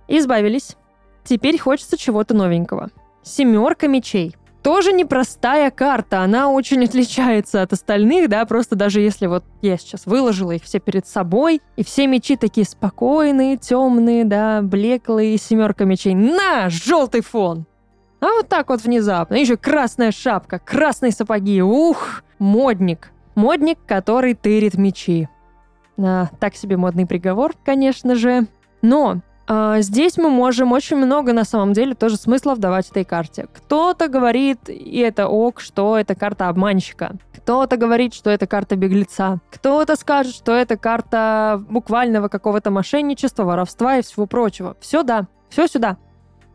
Избавились. 0.09 0.77
Теперь 1.25 1.59
хочется 1.59 1.97
чего-то 1.99 2.35
новенького. 2.35 2.91
Семерка 3.23 3.87
мечей. 3.87 4.35
Тоже 4.63 4.93
непростая 4.93 5.71
карта, 5.71 6.23
она 6.23 6.49
очень 6.49 6.85
отличается 6.85 7.61
от 7.61 7.75
остальных, 7.75 8.31
да, 8.31 8.47
просто 8.47 8.77
даже 8.77 9.01
если 9.03 9.27
вот 9.27 9.45
я 9.61 9.77
сейчас 9.77 10.07
выложила 10.07 10.53
их 10.53 10.63
все 10.63 10.81
перед 10.81 11.07
собой, 11.07 11.61
и 11.77 11.85
все 11.85 12.07
мечи 12.07 12.37
такие 12.37 12.67
спокойные, 12.67 13.59
темные, 13.59 14.25
да, 14.25 14.63
блеклые, 14.63 15.37
семерка 15.37 15.85
мечей. 15.85 16.15
На, 16.15 16.71
желтый 16.71 17.21
фон! 17.21 17.67
А 18.21 18.27
вот 18.37 18.49
так 18.49 18.71
вот 18.71 18.81
внезапно. 18.83 19.35
Еще 19.35 19.59
красная 19.59 20.11
шапка, 20.11 20.59
красные 20.59 21.13
сапоги. 21.13 21.61
Ух, 21.61 22.24
модник. 22.39 23.11
Модник, 23.35 23.79
который 23.87 24.35
тырит 24.35 24.75
мечи. 24.75 25.29
А, 25.99 26.29
так 26.41 26.55
себе 26.55 26.77
модный 26.77 27.07
приговор, 27.07 27.55
конечно 27.65 28.15
же. 28.15 28.47
Но 28.83 29.21
а, 29.47 29.81
здесь 29.81 30.17
мы 30.17 30.31
можем 30.31 30.73
очень 30.73 30.97
много, 30.97 31.33
на 31.33 31.45
самом 31.45 31.73
деле, 31.73 31.95
тоже 31.95 32.17
смысла 32.17 32.55
вдавать 32.55 32.89
этой 32.91 33.05
карте. 33.05 33.47
Кто-то 33.53 34.09
говорит, 34.09 34.69
и 34.69 34.99
это 34.99 35.29
ок, 35.29 35.61
что 35.61 35.99
это 35.99 36.15
карта 36.15 36.49
обманщика. 36.49 37.17
Кто-то 37.37 37.77
говорит, 37.77 38.15
что 38.15 38.31
это 38.31 38.47
карта 38.47 38.75
беглеца. 38.77 39.41
Кто-то 39.51 39.97
скажет, 39.97 40.35
что 40.35 40.53
это 40.53 40.79
карта 40.79 41.63
буквального 41.69 42.29
какого-то 42.29 42.71
мошенничества, 42.71 43.45
воровства 43.45 43.99
и 43.99 44.03
всего 44.03 44.27
прочего. 44.27 44.77
Все 44.81 45.03
да, 45.03 45.27
все 45.51 45.67
сюда. 45.67 45.99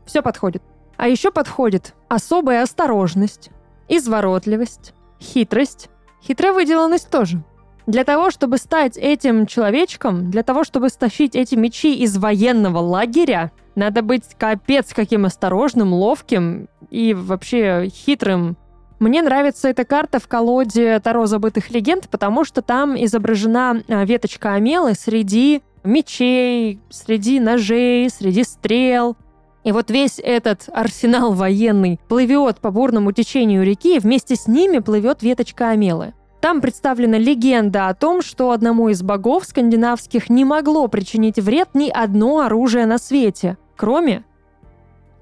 Все 0.06 0.24
подходит. 0.24 0.64
А 0.98 1.08
еще 1.08 1.32
подходит 1.32 1.94
особая 2.08 2.64
осторожность, 2.64 3.52
изворотливость, 3.88 4.96
хитрость, 5.22 5.90
хитрая 6.24 6.54
выделанность 6.54 7.10
тоже. 7.10 7.44
Для 7.88 8.04
того, 8.04 8.30
чтобы 8.30 8.58
стать 8.58 8.98
этим 8.98 9.48
человечком, 9.48 10.30
для 10.30 10.44
того, 10.44 10.64
чтобы 10.64 10.90
стащить 10.90 11.36
эти 11.36 11.56
мечи 11.56 11.96
из 11.96 12.18
военного 12.18 12.78
лагеря, 12.78 13.52
надо 13.74 14.02
быть 14.04 14.26
капец 14.38 14.94
каким 14.94 15.26
осторожным, 15.26 15.94
ловким 15.94 16.68
и 16.92 17.14
вообще 17.14 17.90
хитрым. 17.90 18.58
Мне 19.00 19.22
нравится 19.22 19.70
эта 19.70 19.86
карта 19.86 20.20
в 20.20 20.28
колоде 20.28 21.00
Таро 21.00 21.26
забытых 21.26 21.72
легенд, 21.72 22.10
потому 22.10 22.44
что 22.44 22.62
там 22.62 23.02
изображена 23.02 23.82
а, 23.88 24.04
веточка 24.04 24.54
Амелы 24.54 24.94
среди 24.94 25.62
мечей, 25.84 26.80
среди 26.90 27.40
ножей, 27.40 28.10
среди 28.10 28.44
стрел. 28.44 29.16
И 29.64 29.72
вот 29.72 29.92
весь 29.92 30.20
этот 30.20 30.70
арсенал 30.72 31.34
военный 31.34 32.00
плывет 32.08 32.60
по 32.60 32.72
бурному 32.72 33.12
течению 33.12 33.66
реки, 33.66 33.98
и 33.98 34.00
вместе 34.00 34.36
с 34.36 34.48
ними 34.48 34.80
плывет 34.80 35.22
веточка 35.22 35.70
Амелы. 35.70 36.14
Там 36.40 36.62
представлена 36.62 37.18
легенда 37.18 37.90
о 37.90 37.94
том, 37.94 38.22
что 38.22 38.52
одному 38.52 38.88
из 38.88 39.04
богов 39.04 39.46
скандинавских 39.46 40.30
не 40.30 40.46
могло 40.46 40.88
причинить 40.88 41.38
вред 41.38 41.70
ни 41.74 41.90
одно 41.90 42.40
оружие 42.40 42.86
на 42.86 42.98
свете, 42.98 43.58
кроме 43.76 44.24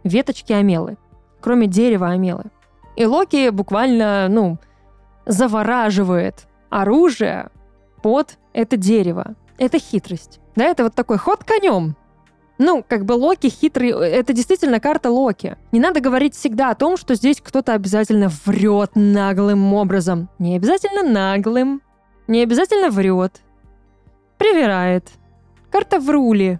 веточки 0.03 0.53
Амелы, 0.53 0.97
кроме 1.41 1.65
дерева 1.65 2.09
Амелы. 2.09 2.45
И 2.95 3.05
Локи 3.05 3.49
буквально, 3.49 4.27
ну, 4.29 4.59
завораживает 5.25 6.47
оружие 6.69 7.49
под 8.03 8.37
это 8.53 8.77
дерево. 8.77 9.35
Это 9.57 9.79
хитрость. 9.79 10.39
Да, 10.55 10.65
это 10.65 10.83
вот 10.83 10.93
такой 10.93 11.17
ход 11.17 11.43
конем. 11.43 11.95
Ну, 12.57 12.83
как 12.87 13.05
бы 13.05 13.13
Локи 13.13 13.49
хитрый, 13.49 13.89
это 13.89 14.33
действительно 14.33 14.79
карта 14.79 15.11
Локи. 15.11 15.57
Не 15.71 15.79
надо 15.79 15.99
говорить 15.99 16.35
всегда 16.35 16.71
о 16.71 16.75
том, 16.75 16.97
что 16.97 17.15
здесь 17.15 17.39
кто-то 17.41 17.73
обязательно 17.73 18.29
врет 18.45 18.91
наглым 18.95 19.73
образом. 19.73 20.29
Не 20.39 20.55
обязательно 20.55 21.03
наглым, 21.03 21.81
не 22.27 22.41
обязательно 22.41 22.89
врет. 22.89 23.41
Привирает. 24.37 25.07
Карта 25.71 25.99
врули. 25.99 26.59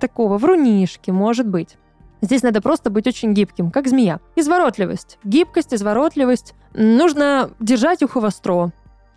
Такого, 0.00 0.38
врунишки, 0.38 1.10
может 1.10 1.46
быть. 1.48 1.76
Здесь 2.22 2.42
надо 2.42 2.62
просто 2.62 2.90
быть 2.90 3.06
очень 3.06 3.34
гибким, 3.34 3.70
как 3.70 3.88
змея. 3.88 4.20
Изворотливость. 4.36 5.18
Гибкость, 5.24 5.74
изворотливость. 5.74 6.54
Нужно 6.74 7.50
держать 7.60 8.02
ухо 8.02 8.20
востро. 8.20 8.72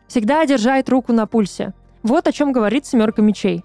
Всегда 0.07 0.45
держать 0.45 0.89
руку 0.89 1.13
на 1.13 1.25
пульсе. 1.27 1.73
Вот 2.03 2.27
о 2.27 2.31
чем 2.31 2.51
говорит 2.51 2.85
семерка 2.85 3.21
мечей. 3.21 3.63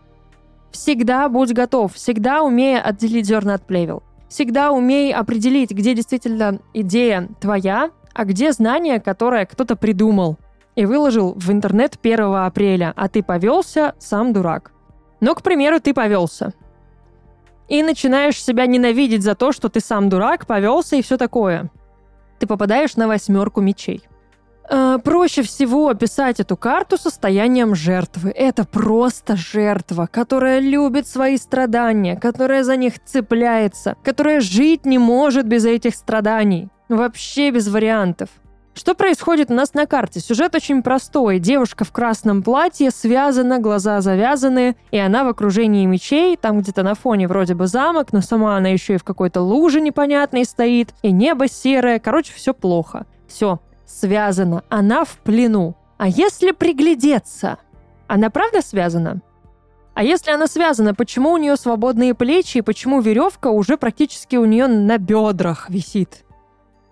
Всегда 0.75 1.29
будь 1.29 1.53
готов, 1.53 1.95
всегда 1.95 2.43
умея 2.43 2.81
отделить 2.81 3.27
зерна 3.27 3.55
от 3.55 3.65
плевел. 3.65 4.03
Всегда 4.29 4.73
умей 4.73 5.15
определить, 5.15 5.71
где 5.71 5.95
действительно 5.95 6.59
идея 6.73 7.29
твоя, 7.41 7.93
а 8.13 8.25
где 8.25 8.51
знание, 8.51 8.99
которое 8.99 9.47
кто-то 9.47 9.77
придумал 9.77 10.37
и 10.75 10.85
выложил 10.85 11.35
в 11.37 11.53
интернет 11.53 11.97
1 12.03 12.21
апреля, 12.35 12.93
а 12.97 13.09
ты 13.09 13.23
повелся, 13.23 13.95
сам 14.01 14.33
дурак. 14.33 14.73
Но, 15.21 15.37
к 15.37 15.43
примеру, 15.43 15.79
ты 15.79 15.95
повелся. 15.95 16.53
И 17.69 17.81
начинаешь 17.85 18.43
себя 18.43 18.67
ненавидеть 18.67 19.23
за 19.23 19.37
то, 19.37 19.53
что 19.53 19.69
ты 19.69 19.79
сам 19.79 20.09
дурак, 20.09 20.45
повелся 20.45 20.97
и 20.97 21.03
все 21.03 21.17
такое. 21.17 21.71
Ты 22.41 22.49
попадаешь 22.49 22.97
на 22.97 23.07
восьмерку 23.07 23.61
мечей. 23.61 24.03
Э, 24.69 24.99
проще 25.03 25.43
всего 25.43 25.89
описать 25.89 26.41
эту 26.41 26.57
карту 26.57 26.97
состоянием 26.97 27.75
жертвы. 27.75 28.31
Это 28.31 28.65
просто 28.65 29.37
жертва, 29.37 30.09
которая 30.11 30.61
любит 30.61 31.07
свои 31.07 31.37
страдания, 31.37 32.17
которая 32.17 32.65
за 32.65 32.77
них 32.77 32.95
цепляется, 33.05 33.97
которая 34.03 34.41
жить 34.41 34.87
не 34.87 34.99
может 34.99 35.47
без 35.47 35.65
этих 35.65 35.95
страданий. 35.95 36.69
Вообще 36.89 37.51
без 37.51 37.69
вариантов. 37.69 38.29
Что 38.75 38.95
происходит 38.95 39.51
у 39.51 39.55
нас 39.55 39.73
на 39.75 39.87
карте? 39.87 40.19
Сюжет 40.19 40.55
очень 40.57 40.83
простой. 40.83 41.39
Девушка 41.39 41.85
в 41.85 41.93
красном 41.93 42.43
платье 42.43 42.91
связана, 42.91 43.61
глаза 43.61 44.01
завязаны, 44.01 44.77
и 44.91 44.99
она 44.99 45.23
в 45.23 45.29
окружении 45.29 45.87
мечей, 45.87 46.37
там 46.37 46.59
где-то 46.59 46.83
на 46.83 46.97
фоне 46.97 47.29
вроде 47.29 47.55
бы 47.55 47.69
замок, 47.69 48.13
но 48.13 48.21
сама 48.21 48.57
она 48.57 48.71
еще 48.71 48.95
и 48.95 48.99
в 48.99 49.05
какой-то 49.05 49.43
луже 49.43 49.81
непонятной 49.81 50.45
стоит, 50.45 50.93
и 51.03 51.13
небо 51.13 51.47
серое, 51.47 52.01
короче, 52.01 52.33
все 52.35 52.53
плохо. 52.53 53.07
Все, 53.29 53.61
связана, 53.87 54.65
она 54.69 55.05
в 55.05 55.19
плену. 55.19 55.77
А 55.97 56.09
если 56.09 56.51
приглядеться, 56.51 57.59
она 58.07 58.31
правда 58.31 58.63
связана? 58.63 59.23
А 59.95 60.03
если 60.03 60.33
она 60.33 60.49
связана, 60.49 60.95
почему 60.95 61.31
у 61.31 61.37
нее 61.37 61.57
свободные 61.57 62.15
плечи 62.15 62.59
и 62.59 62.63
почему 62.63 63.01
веревка 63.01 63.49
уже 63.49 63.77
практически 63.77 64.37
у 64.37 64.45
нее 64.45 64.67
на 64.67 64.99
бедрах 64.99 65.71
висит? 65.71 66.25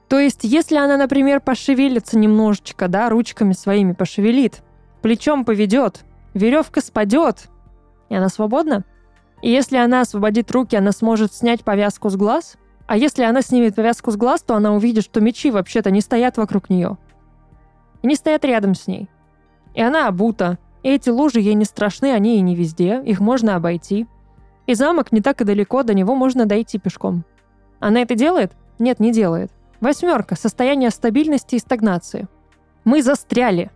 То 0.09 0.21
есть, 0.21 0.41
если 0.45 0.77
она, 0.77 0.97
например, 0.97 1.41
пошевелится 1.41 2.19
немножечко, 2.19 2.87
да, 2.87 3.09
ручками 3.09 3.55
своими 3.55 3.93
пошевелит, 3.93 4.63
плечом 5.01 5.45
поведет, 5.45 6.05
веревка 6.35 6.81
спадет, 6.81 7.49
и 8.09 8.15
она 8.15 8.29
свободна? 8.29 8.85
И 9.41 9.51
если 9.51 9.79
она 9.79 10.03
освободит 10.03 10.51
руки, 10.53 10.77
она 10.77 10.93
сможет 10.93 11.33
снять 11.33 11.65
повязку 11.65 12.09
с 12.09 12.17
глаз? 12.17 12.57
А 12.93 12.97
если 12.99 13.23
она 13.23 13.41
снимет 13.41 13.75
повязку 13.75 14.11
с 14.11 14.17
глаз, 14.17 14.43
то 14.43 14.55
она 14.55 14.75
увидит, 14.75 15.05
что 15.05 15.23
мечи 15.23 15.51
вообще-то 15.51 15.91
не 15.91 16.03
стоят 16.03 16.37
вокруг 16.37 16.69
нее. 16.69 16.99
И 18.03 18.07
не 18.07 18.15
стоят 18.17 18.45
рядом 18.45 18.75
с 18.75 18.87
ней. 18.87 19.09
И 19.73 19.81
она 19.81 20.09
обута. 20.09 20.59
И 20.83 20.91
эти 20.91 21.09
лужи 21.09 21.41
ей 21.41 21.55
не 21.55 21.65
страшны, 21.65 22.13
они 22.13 22.37
и 22.37 22.43
не 22.43 22.55
везде. 22.55 23.01
Их 23.03 23.19
можно 23.19 23.57
обойти. 23.57 24.07
И 24.67 24.75
замок 24.75 25.11
не 25.11 25.23
так 25.23 25.41
и 25.41 25.45
далеко, 25.45 25.85
до 25.85 25.95
него 25.95 26.15
можно 26.15 26.45
дойти 26.45 26.79
пешком. 26.79 27.25
Она 27.81 28.03
это 28.03 28.15
делает? 28.15 28.53
Нет, 28.79 29.01
не 29.01 29.11
делает. 29.11 29.51
Восьмерка. 29.81 30.37
Состояние 30.37 30.91
стабильности 30.91 31.55
и 31.55 31.61
стагнации. 31.61 32.29
Мы 32.85 33.03
застряли. 33.03 33.71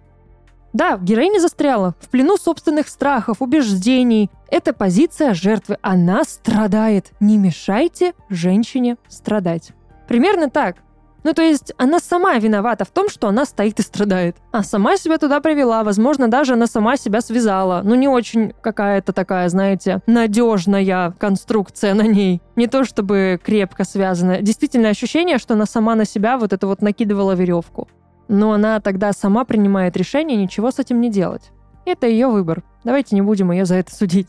Да, 0.77 0.99
героиня 0.99 1.41
застряла 1.41 1.95
в 2.03 2.11
плену 2.11 2.37
собственных 2.37 2.89
страхов, 2.89 3.41
убеждений. 3.41 4.31
Это 4.51 4.75
позиция 4.75 5.33
жертвы. 5.33 5.79
Она 5.81 6.23
страдает. 6.25 7.13
Не 7.19 7.39
мешайте 7.39 8.13
женщине 8.29 8.99
страдать. 9.09 9.71
Примерно 10.07 10.51
так. 10.51 10.77
Ну, 11.25 11.33
то 11.33 11.41
есть 11.41 11.73
она 11.79 11.99
сама 11.99 12.37
виновата 12.37 12.85
в 12.85 12.91
том, 12.91 13.09
что 13.09 13.27
она 13.27 13.47
стоит 13.47 13.81
и 13.81 13.83
страдает. 13.83 14.37
А 14.53 14.63
сама 14.63 14.99
себя 14.99 15.17
туда 15.17 15.41
привела, 15.41 15.83
возможно, 15.83 16.29
даже 16.29 16.53
она 16.53 16.67
сама 16.67 16.99
себя 16.99 17.23
связала. 17.23 17.81
Ну, 17.83 17.95
не 17.95 18.07
очень 18.07 18.53
какая-то 18.61 19.15
такая, 19.15 19.49
знаете, 19.49 20.03
надежная 20.07 21.13
конструкция 21.13 21.95
на 21.95 22.03
ней. 22.03 22.43
Не 22.55 22.67
то 22.67 22.85
чтобы 22.85 23.41
крепко 23.43 23.85
связана. 23.85 24.43
Действительно 24.43 24.91
ощущение, 24.91 25.39
что 25.39 25.55
она 25.55 25.65
сама 25.65 25.95
на 25.95 26.05
себя 26.05 26.37
вот 26.37 26.53
это 26.53 26.67
вот 26.67 26.83
накидывала 26.83 27.33
веревку. 27.33 27.89
Но 28.29 28.53
она 28.53 28.81
тогда 28.81 29.13
сама 29.13 29.45
принимает 29.45 29.97
решение 29.97 30.37
ничего 30.37 30.71
с 30.71 30.79
этим 30.79 31.01
не 31.01 31.11
делать. 31.11 31.53
Это 31.85 32.07
ее 32.07 32.29
выбор. 32.29 32.65
Давайте 32.85 33.15
не 33.15 33.23
будем 33.23 33.53
ее 33.53 33.65
за 33.65 33.77
это 33.77 33.95
судить. 33.95 34.29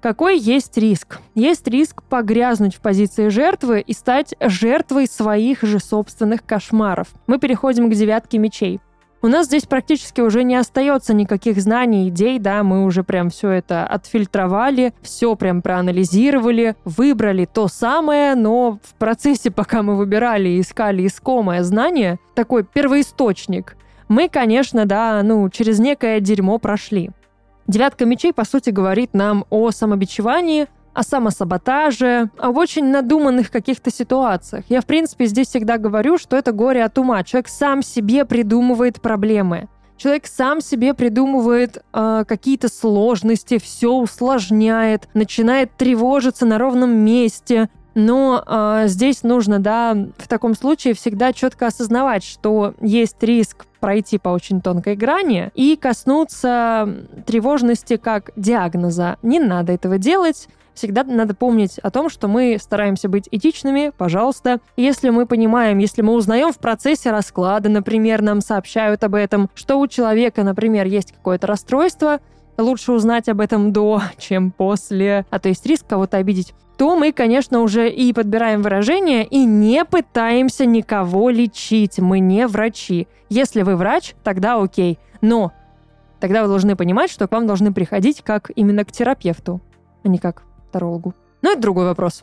Какой 0.00 0.38
есть 0.38 0.76
риск? 0.76 1.20
Есть 1.34 1.68
риск 1.68 2.02
погрязнуть 2.02 2.74
в 2.74 2.80
позиции 2.80 3.28
жертвы 3.28 3.80
и 3.80 3.92
стать 3.92 4.34
жертвой 4.40 5.06
своих 5.06 5.62
же 5.62 5.78
собственных 5.78 6.44
кошмаров. 6.44 7.08
Мы 7.28 7.38
переходим 7.38 7.88
к 7.88 7.94
девятке 7.94 8.38
мечей. 8.38 8.80
У 9.24 9.28
нас 9.28 9.46
здесь 9.46 9.66
практически 9.66 10.20
уже 10.20 10.42
не 10.42 10.56
остается 10.56 11.14
никаких 11.14 11.60
знаний, 11.60 12.08
идей, 12.08 12.40
да, 12.40 12.64
мы 12.64 12.84
уже 12.84 13.04
прям 13.04 13.30
все 13.30 13.50
это 13.50 13.86
отфильтровали, 13.86 14.94
все 15.00 15.36
прям 15.36 15.62
проанализировали, 15.62 16.74
выбрали 16.84 17.44
то 17.44 17.68
самое, 17.68 18.34
но 18.34 18.80
в 18.82 18.94
процессе, 18.94 19.52
пока 19.52 19.84
мы 19.84 19.94
выбирали 19.94 20.48
и 20.48 20.60
искали 20.60 21.06
искомое 21.06 21.62
знание, 21.62 22.18
такой 22.34 22.64
первоисточник, 22.64 23.76
мы, 24.08 24.28
конечно, 24.28 24.86
да, 24.86 25.22
ну, 25.22 25.48
через 25.50 25.78
некое 25.78 26.18
дерьмо 26.18 26.58
прошли. 26.58 27.12
Девятка 27.68 28.06
мечей, 28.06 28.32
по 28.32 28.44
сути, 28.44 28.70
говорит 28.70 29.14
нам 29.14 29.44
о 29.50 29.70
самобичевании, 29.70 30.66
о 30.94 31.02
самосаботаже, 31.02 32.30
об 32.38 32.56
очень 32.56 32.86
надуманных 32.86 33.50
каких-то 33.50 33.90
ситуациях. 33.90 34.64
Я, 34.68 34.80
в 34.80 34.86
принципе, 34.86 35.26
здесь 35.26 35.48
всегда 35.48 35.78
говорю, 35.78 36.18
что 36.18 36.36
это 36.36 36.52
горе 36.52 36.84
от 36.84 36.98
ума. 36.98 37.22
Человек 37.24 37.48
сам 37.48 37.82
себе 37.82 38.24
придумывает 38.24 39.00
проблемы. 39.00 39.68
Человек 39.96 40.26
сам 40.26 40.60
себе 40.60 40.94
придумывает 40.94 41.82
э, 41.92 42.24
какие-то 42.26 42.68
сложности, 42.68 43.58
все 43.58 43.92
усложняет, 43.92 45.08
начинает 45.14 45.76
тревожиться 45.76 46.44
на 46.44 46.58
ровном 46.58 46.90
месте. 46.90 47.68
Но 47.94 48.42
э, 48.44 48.84
здесь 48.86 49.22
нужно, 49.22 49.60
да, 49.60 49.96
в 50.18 50.26
таком 50.26 50.54
случае 50.54 50.94
всегда 50.94 51.32
четко 51.32 51.68
осознавать, 51.68 52.24
что 52.24 52.74
есть 52.80 53.22
риск 53.22 53.66
пройти 53.80 54.18
по 54.18 54.30
очень 54.30 54.60
тонкой 54.60 54.96
грани 54.96 55.50
и 55.54 55.76
коснуться 55.76 57.06
тревожности 57.26 57.96
как 57.96 58.30
диагноза. 58.34 59.18
Не 59.22 59.38
надо 59.40 59.72
этого 59.72 59.98
делать 59.98 60.48
всегда 60.74 61.04
надо 61.04 61.34
помнить 61.34 61.78
о 61.78 61.90
том, 61.90 62.08
что 62.08 62.28
мы 62.28 62.58
стараемся 62.60 63.08
быть 63.08 63.28
этичными, 63.30 63.92
пожалуйста. 63.96 64.60
Если 64.76 65.10
мы 65.10 65.26
понимаем, 65.26 65.78
если 65.78 66.02
мы 66.02 66.14
узнаем 66.14 66.52
в 66.52 66.58
процессе 66.58 67.10
расклада, 67.10 67.68
например, 67.68 68.22
нам 68.22 68.40
сообщают 68.40 69.04
об 69.04 69.14
этом, 69.14 69.50
что 69.54 69.78
у 69.78 69.86
человека, 69.86 70.42
например, 70.42 70.86
есть 70.86 71.12
какое-то 71.12 71.46
расстройство, 71.46 72.20
лучше 72.58 72.92
узнать 72.92 73.28
об 73.28 73.40
этом 73.40 73.72
до, 73.72 74.02
чем 74.18 74.50
после, 74.50 75.26
а 75.30 75.38
то 75.38 75.48
есть 75.48 75.64
риск 75.66 75.86
кого-то 75.86 76.16
обидеть, 76.16 76.54
то 76.78 76.96
мы, 76.96 77.12
конечно, 77.12 77.60
уже 77.60 77.90
и 77.90 78.12
подбираем 78.12 78.62
выражение 78.62 79.24
и 79.24 79.44
не 79.44 79.84
пытаемся 79.84 80.64
никого 80.66 81.30
лечить. 81.30 81.98
Мы 81.98 82.18
не 82.18 82.46
врачи. 82.46 83.06
Если 83.28 83.62
вы 83.62 83.76
врач, 83.76 84.14
тогда 84.24 84.60
окей. 84.60 84.98
Но 85.20 85.52
тогда 86.18 86.42
вы 86.42 86.48
должны 86.48 86.74
понимать, 86.74 87.10
что 87.10 87.28
к 87.28 87.32
вам 87.32 87.46
должны 87.46 87.72
приходить 87.72 88.22
как 88.22 88.50
именно 88.56 88.84
к 88.84 88.90
терапевту, 88.90 89.60
а 90.02 90.08
не 90.08 90.18
как 90.18 90.42
тарологу. 90.72 91.14
Но 91.42 91.52
это 91.52 91.62
другой 91.62 91.84
вопрос. 91.84 92.22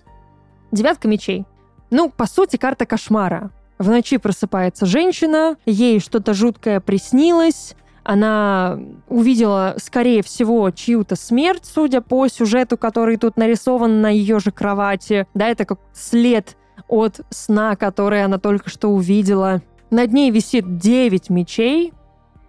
Девятка 0.72 1.08
мечей. 1.08 1.46
Ну, 1.90 2.10
по 2.10 2.26
сути, 2.28 2.58
карта 2.58 2.86
кошмара. 2.86 3.52
В 3.78 3.90
ночи 3.90 4.18
просыпается 4.18 4.86
женщина, 4.86 5.56
ей 5.66 6.02
что-то 6.02 6.34
жуткое 6.34 6.82
приснилось, 6.82 7.76
она 8.04 8.80
увидела, 9.08 9.76
скорее 9.78 10.24
всего, 10.24 10.70
чью-то 10.72 11.16
смерть, 11.16 11.64
судя 11.64 12.02
по 12.02 12.28
сюжету, 12.28 12.78
который 12.78 13.18
тут 13.18 13.38
нарисован 13.38 14.02
на 14.02 14.10
ее 14.10 14.40
же 14.40 14.52
кровати. 14.52 15.28
Да, 15.34 15.48
это 15.48 15.66
как 15.66 15.80
след 15.94 16.58
от 16.88 17.22
сна, 17.30 17.76
который 17.76 18.24
она 18.24 18.40
только 18.40 18.70
что 18.70 18.90
увидела. 18.90 19.62
Над 19.92 20.12
ней 20.12 20.32
висит 20.32 20.78
9 20.78 21.30
мечей, 21.30 21.94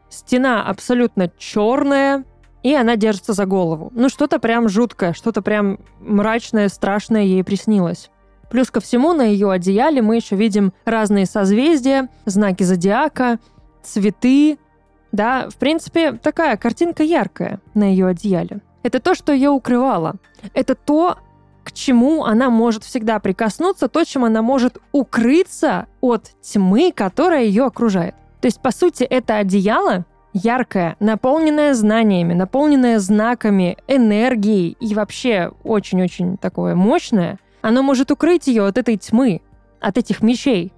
стена 0.08 0.64
абсолютно 0.64 1.30
черная, 1.36 2.24
и 2.62 2.74
она 2.74 2.96
держится 2.96 3.32
за 3.32 3.46
голову. 3.46 3.90
Ну, 3.94 4.08
что-то 4.08 4.38
прям 4.38 4.68
жуткое, 4.68 5.12
что-то 5.12 5.42
прям 5.42 5.78
мрачное, 6.00 6.68
страшное 6.68 7.22
ей 7.22 7.44
приснилось. 7.44 8.10
Плюс 8.50 8.70
ко 8.70 8.80
всему 8.80 9.12
на 9.12 9.22
ее 9.22 9.50
одеяле 9.50 10.02
мы 10.02 10.16
еще 10.16 10.36
видим 10.36 10.72
разные 10.84 11.26
созвездия, 11.26 12.08
знаки 12.26 12.64
зодиака, 12.64 13.38
цветы. 13.82 14.58
Да, 15.12 15.48
в 15.48 15.56
принципе, 15.56 16.12
такая 16.12 16.56
картинка 16.56 17.02
яркая 17.02 17.60
на 17.74 17.84
ее 17.84 18.08
одеяле. 18.08 18.60
Это 18.82 19.00
то, 19.00 19.14
что 19.14 19.32
ее 19.32 19.50
укрывало. 19.50 20.16
Это 20.54 20.74
то, 20.74 21.18
к 21.64 21.72
чему 21.72 22.24
она 22.24 22.50
может 22.50 22.84
всегда 22.84 23.18
прикоснуться, 23.20 23.88
то, 23.88 24.04
чем 24.04 24.24
она 24.24 24.42
может 24.42 24.78
укрыться 24.92 25.86
от 26.00 26.30
тьмы, 26.40 26.92
которая 26.94 27.44
ее 27.44 27.64
окружает. 27.64 28.14
То 28.40 28.46
есть, 28.46 28.60
по 28.60 28.72
сути, 28.72 29.04
это 29.04 29.36
одеяло 29.36 30.06
яркое, 30.32 30.96
наполненное 31.00 31.74
знаниями, 31.74 32.34
наполненное 32.34 32.98
знаками, 32.98 33.76
энергией 33.88 34.76
и 34.80 34.94
вообще 34.94 35.52
очень-очень 35.64 36.36
такое 36.36 36.74
мощное, 36.74 37.38
оно 37.62 37.82
может 37.82 38.10
укрыть 38.10 38.46
ее 38.46 38.66
от 38.66 38.78
этой 38.78 38.96
тьмы, 38.96 39.42
от 39.80 39.98
этих 39.98 40.22
мечей. 40.22 40.72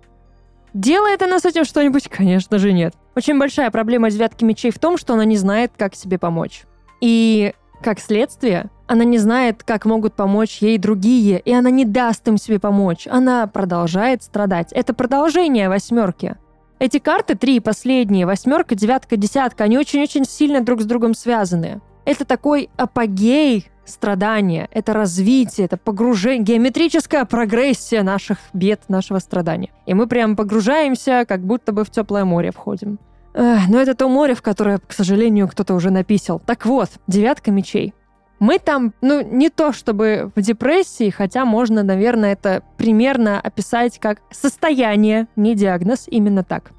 Делает 0.75 1.23
она 1.23 1.39
с 1.39 1.45
этим 1.45 1.65
что-нибудь? 1.65 2.09
Конечно 2.09 2.59
же 2.59 2.73
нет. 2.73 2.95
Очень 3.15 3.39
большая 3.39 3.71
проблема 3.71 4.11
девятки 4.11 4.45
мечей 4.45 4.71
в 4.71 4.79
том, 4.79 4.97
что 4.97 5.15
она 5.15 5.25
не 5.25 5.37
знает, 5.37 5.73
как 5.77 5.95
себе 5.95 6.19
помочь. 6.19 6.63
И, 7.01 7.53
как 7.83 8.01
следствие, 8.01 8.71
она 8.87 9.05
не 9.05 9.19
знает, 9.19 9.63
как 9.65 9.85
могут 9.85 10.15
помочь 10.15 10.59
ей 10.59 10.79
другие, 10.79 11.41
и 11.41 11.53
она 11.53 11.69
не 11.71 11.85
даст 11.85 12.27
им 12.29 12.39
себе 12.39 12.59
помочь. 12.59 13.07
Она 13.11 13.47
продолжает 13.47 14.23
страдать. 14.23 14.73
Это 14.73 14.95
продолжение 14.95 15.69
восьмерки. 15.69 16.37
Эти 16.83 16.99
карты, 16.99 17.37
три 17.37 17.61
последние, 17.61 18.27
восьмерка, 18.27 18.75
девятка, 18.75 19.17
десятка, 19.17 19.63
они 19.63 19.79
очень-очень 19.79 20.25
сильно 20.25 20.63
друг 20.63 20.81
с 20.81 20.85
другом 20.85 21.15
связаны. 21.15 21.81
Это 22.05 22.25
такой 22.25 22.71
апогей 22.77 23.69
страдания, 23.85 24.69
это 24.73 24.93
развитие, 24.93 25.67
это 25.67 25.77
погружение, 25.77 26.43
геометрическая 26.43 27.25
прогрессия 27.25 28.03
наших 28.03 28.39
бед, 28.53 28.81
нашего 28.89 29.21
страдания. 29.21 29.71
И 29.87 29.95
мы 29.95 30.09
прям 30.09 30.35
погружаемся, 30.35 31.25
как 31.25 31.47
будто 31.47 31.71
бы 31.71 31.85
в 31.85 31.91
теплое 31.91 32.25
море 32.25 32.51
входим. 32.51 32.99
Эх, 33.33 33.69
но 33.69 33.81
это 33.81 33.95
то 33.95 34.09
море, 34.09 34.35
в 34.35 34.43
которое, 34.43 34.79
к 34.79 34.93
сожалению, 34.93 35.47
кто-то 35.47 35.75
уже 35.75 35.91
написал. 35.91 36.41
Так 36.45 36.67
вот, 36.67 36.91
девятка 37.07 37.53
мечей. 37.53 37.95
Мы 38.43 38.59
там, 38.59 38.93
ну, 39.01 39.23
не 39.23 39.51
то 39.51 39.73
чтобы 39.73 40.33
в 40.35 40.41
депрессии, 40.41 41.11
хотя 41.11 41.45
можно, 41.45 41.85
наверное, 41.85 42.33
это 42.33 42.65
примерно 42.77 43.41
описать 43.41 44.01
как 44.01 44.19
состояние, 44.33 45.29
не 45.37 45.55
диагноз, 45.55 46.09
именно 46.09 46.43
так. 46.43 46.73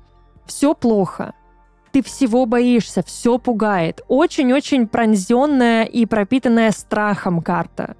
Все 0.45 0.73
плохо. 0.73 1.33
Ты 1.93 2.03
всего 2.03 2.45
боишься, 2.45 3.01
все 3.01 3.37
пугает. 3.37 4.01
Очень-очень 4.09 4.89
пронзенная 4.89 5.85
и 5.85 6.05
пропитанная 6.05 6.71
страхом 6.71 7.41
карта. 7.41 7.95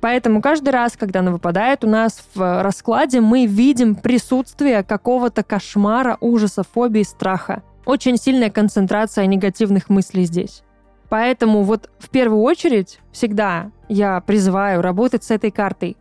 Поэтому 0.00 0.42
каждый 0.42 0.70
раз, 0.70 0.96
когда 0.96 1.20
она 1.20 1.30
выпадает 1.30 1.84
у 1.84 1.88
нас 1.88 2.20
в 2.34 2.62
раскладе, 2.64 3.20
мы 3.20 3.46
видим 3.46 3.94
присутствие 3.94 4.82
какого-то 4.82 5.44
кошмара, 5.44 6.18
ужаса, 6.20 6.64
фобии, 6.64 7.04
страха. 7.04 7.62
Очень 7.86 8.16
сильная 8.16 8.50
концентрация 8.50 9.26
негативных 9.26 9.88
мыслей 9.88 10.24
здесь. 10.24 10.64
Поэтому 11.12 11.62
вот 11.64 11.90
в 11.98 12.08
первую 12.08 12.40
очередь 12.40 12.98
всегда 13.12 13.70
я 13.90 14.22
призываю 14.22 14.80
работать 14.80 15.22
с 15.22 15.30
этой 15.30 15.50
картой, 15.50 15.98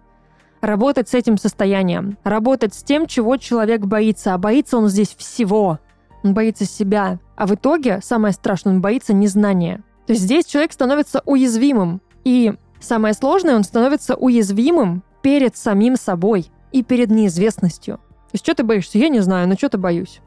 работать 0.62 1.10
с 1.10 1.14
этим 1.14 1.38
состоянием, 1.38 2.18
работать 2.24 2.74
с 2.74 2.82
тем, 2.82 3.08
чего 3.08 3.36
человек 3.36 3.82
боится. 3.82 4.34
А 4.34 4.38
боится 4.38 4.78
он 4.78 4.88
здесь 4.88 5.14
всего. 5.14 5.80
Он 6.24 6.34
боится 6.34 6.64
себя. 6.64 7.20
А 7.36 7.46
в 7.46 7.56
итоге 7.56 8.00
самое 8.02 8.34
страшное, 8.34 8.72
он 8.72 8.80
боится 8.80 9.12
незнания. 9.12 9.84
То 10.08 10.14
есть 10.14 10.24
здесь 10.24 10.46
человек 10.46 10.72
становится 10.72 11.22
уязвимым. 11.26 12.00
И 12.24 12.54
самое 12.80 13.14
сложное, 13.14 13.58
он 13.58 13.66
становится 13.66 14.16
уязвимым 14.16 15.04
перед 15.22 15.58
самим 15.58 15.98
собой 15.98 16.46
и 16.72 16.84
перед 16.84 17.12
неизвестностью. 17.12 17.98
То 17.98 18.36
есть, 18.36 18.46
что 18.46 18.56
ты 18.56 18.64
боишься? 18.64 18.98
Я 18.98 19.10
не 19.10 19.20
знаю, 19.20 19.50
но 19.50 19.56
что-то 19.56 19.78
боюсь. 19.78 20.22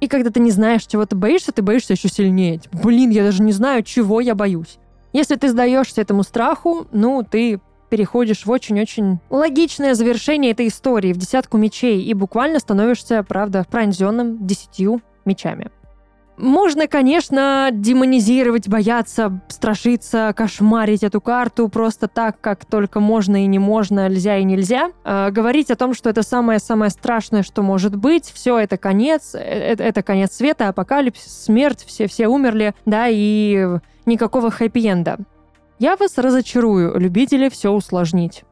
И 0.00 0.08
когда 0.08 0.30
ты 0.30 0.40
не 0.40 0.50
знаешь, 0.50 0.86
чего 0.86 1.04
ты 1.06 1.16
боишься, 1.16 1.52
ты 1.52 1.62
боишься 1.62 1.94
еще 1.94 2.08
сильнее. 2.08 2.58
Типа, 2.58 2.78
Блин, 2.78 3.10
я 3.10 3.24
даже 3.24 3.42
не 3.42 3.52
знаю, 3.52 3.82
чего 3.82 4.20
я 4.20 4.34
боюсь. 4.34 4.78
Если 5.12 5.36
ты 5.36 5.48
сдаешься 5.48 6.00
этому 6.00 6.22
страху, 6.22 6.86
ну, 6.92 7.24
ты 7.28 7.60
переходишь 7.88 8.44
в 8.44 8.50
очень-очень 8.50 9.18
логичное 9.30 9.94
завершение 9.94 10.52
этой 10.52 10.68
истории 10.68 11.12
в 11.12 11.16
десятку 11.16 11.56
мечей 11.56 12.02
и 12.02 12.14
буквально 12.14 12.58
становишься, 12.58 13.22
правда, 13.22 13.64
пронзенным 13.68 14.46
десятью 14.46 15.00
мечами. 15.24 15.70
Можно, 16.38 16.86
конечно, 16.86 17.70
демонизировать, 17.72 18.68
бояться, 18.68 19.40
страшиться, 19.48 20.32
кошмарить 20.36 21.02
эту 21.02 21.20
карту 21.20 21.68
просто 21.68 22.06
так, 22.06 22.40
как 22.40 22.64
только 22.64 23.00
можно 23.00 23.42
и 23.42 23.46
не 23.46 23.58
можно, 23.58 24.08
нельзя 24.08 24.36
и 24.36 24.44
нельзя. 24.44 24.92
Э, 25.04 25.30
говорить 25.32 25.72
о 25.72 25.76
том, 25.76 25.94
что 25.94 26.10
это 26.10 26.22
самое-самое 26.22 26.92
страшное, 26.92 27.42
что 27.42 27.62
может 27.62 27.96
быть, 27.96 28.30
все 28.32 28.56
это 28.56 28.76
конец, 28.76 29.34
это, 29.34 29.82
это 29.82 30.04
конец 30.04 30.32
света, 30.32 30.68
апокалипсис, 30.68 31.44
смерть, 31.44 31.84
все, 31.84 32.06
все 32.06 32.28
умерли, 32.28 32.72
да, 32.86 33.08
и 33.08 33.66
никакого 34.06 34.50
хэппи-энда. 34.50 35.18
Я 35.80 35.96
вас 35.96 36.18
разочарую, 36.18 37.00
любители 37.00 37.48
все 37.48 37.72
усложнить. 37.72 38.44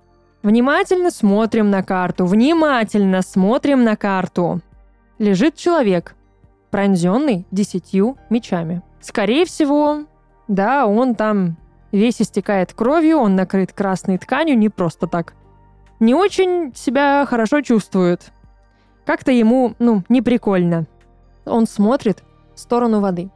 Внимательно 0.42 1.12
смотрим 1.12 1.70
на 1.70 1.84
карту, 1.84 2.26
внимательно 2.26 3.22
смотрим 3.22 3.84
на 3.84 3.94
карту. 3.94 4.60
Лежит 5.18 5.54
человек, 5.54 6.16
пронзенный 6.70 7.46
десятью 7.50 8.16
мечами. 8.30 8.82
Скорее 9.00 9.44
всего, 9.44 10.04
да, 10.48 10.86
он 10.86 11.14
там 11.14 11.56
весь 11.92 12.20
истекает 12.20 12.72
кровью, 12.72 13.18
он 13.18 13.36
накрыт 13.36 13.72
красной 13.72 14.18
тканью 14.18 14.58
не 14.58 14.68
просто 14.68 15.06
так. 15.06 15.34
Не 16.00 16.14
очень 16.14 16.74
себя 16.74 17.24
хорошо 17.26 17.62
чувствует. 17.62 18.32
Как-то 19.04 19.32
ему, 19.32 19.74
ну, 19.78 20.02
не 20.08 20.20
прикольно. 20.20 20.86
Он 21.44 21.66
смотрит 21.66 22.22
в 22.54 22.60
сторону 22.60 23.00
воды. 23.00 23.30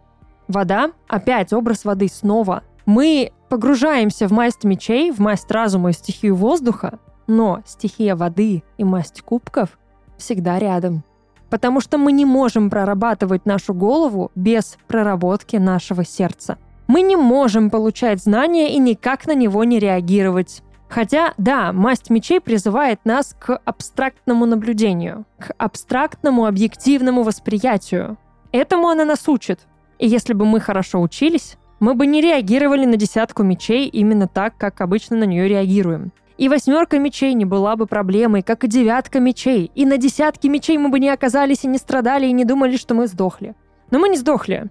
Вода, 0.48 0.90
опять 1.08 1.52
образ 1.52 1.84
воды 1.84 2.08
снова. 2.08 2.64
Мы 2.86 3.32
погружаемся 3.48 4.26
в 4.26 4.32
масть 4.32 4.64
мечей, 4.64 5.12
в 5.12 5.20
масть 5.20 5.50
разума 5.50 5.90
и 5.90 5.92
стихию 5.92 6.34
воздуха, 6.34 6.98
но 7.26 7.62
стихия 7.64 8.16
воды 8.16 8.64
и 8.76 8.84
масть 8.84 9.22
кубков 9.22 9.78
всегда 10.18 10.58
рядом. 10.58 11.04
Потому 11.50 11.80
что 11.80 11.98
мы 11.98 12.12
не 12.12 12.24
можем 12.24 12.70
прорабатывать 12.70 13.44
нашу 13.44 13.74
голову 13.74 14.30
без 14.34 14.78
проработки 14.86 15.56
нашего 15.56 16.04
сердца. 16.04 16.58
Мы 16.86 17.02
не 17.02 17.16
можем 17.16 17.70
получать 17.70 18.22
знания 18.22 18.74
и 18.74 18.78
никак 18.78 19.26
на 19.26 19.34
него 19.34 19.64
не 19.64 19.78
реагировать. 19.78 20.62
Хотя, 20.88 21.34
да, 21.38 21.72
масть 21.72 22.10
мечей 22.10 22.40
призывает 22.40 23.00
нас 23.04 23.36
к 23.38 23.60
абстрактному 23.64 24.44
наблюдению, 24.44 25.24
к 25.38 25.52
абстрактному 25.56 26.46
объективному 26.46 27.22
восприятию. 27.22 28.18
Этому 28.50 28.88
она 28.88 29.04
нас 29.04 29.28
учит. 29.28 29.60
И 30.00 30.08
если 30.08 30.32
бы 30.32 30.46
мы 30.46 30.58
хорошо 30.58 31.00
учились, 31.00 31.56
мы 31.78 31.94
бы 31.94 32.06
не 32.06 32.20
реагировали 32.20 32.86
на 32.86 32.96
десятку 32.96 33.44
мечей 33.44 33.86
именно 33.86 34.26
так, 34.26 34.56
как 34.56 34.80
обычно 34.80 35.16
на 35.16 35.24
нее 35.24 35.46
реагируем. 35.46 36.12
И 36.40 36.48
восьмерка 36.48 36.98
мечей 36.98 37.34
не 37.34 37.44
была 37.44 37.76
бы 37.76 37.86
проблемой, 37.86 38.40
как 38.40 38.64
и 38.64 38.66
девятка 38.66 39.20
мечей. 39.20 39.70
И 39.74 39.84
на 39.84 39.98
десятке 39.98 40.48
мечей 40.48 40.78
мы 40.78 40.88
бы 40.88 40.98
не 40.98 41.10
оказались 41.10 41.64
и 41.64 41.68
не 41.68 41.76
страдали, 41.76 42.24
и 42.24 42.32
не 42.32 42.46
думали, 42.46 42.78
что 42.78 42.94
мы 42.94 43.08
сдохли. 43.08 43.54
Но 43.90 43.98
мы 43.98 44.08
не 44.08 44.16
сдохли. 44.16 44.70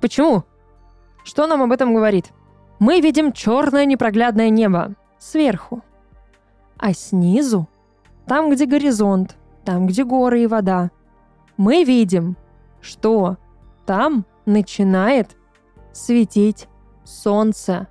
Почему? 0.00 0.42
Что 1.22 1.46
нам 1.46 1.62
об 1.62 1.70
этом 1.70 1.94
говорит? 1.94 2.32
Мы 2.80 3.00
видим 3.00 3.30
черное 3.30 3.84
непроглядное 3.84 4.50
небо 4.50 4.96
сверху. 5.20 5.84
А 6.78 6.92
снизу, 6.92 7.68
там, 8.26 8.50
где 8.50 8.66
горизонт, 8.66 9.36
там, 9.64 9.86
где 9.86 10.02
горы 10.02 10.42
и 10.42 10.46
вода, 10.48 10.90
мы 11.56 11.84
видим, 11.84 12.36
что 12.80 13.36
там 13.86 14.26
начинает 14.46 15.36
светить 15.92 16.66
солнце. 17.04 17.86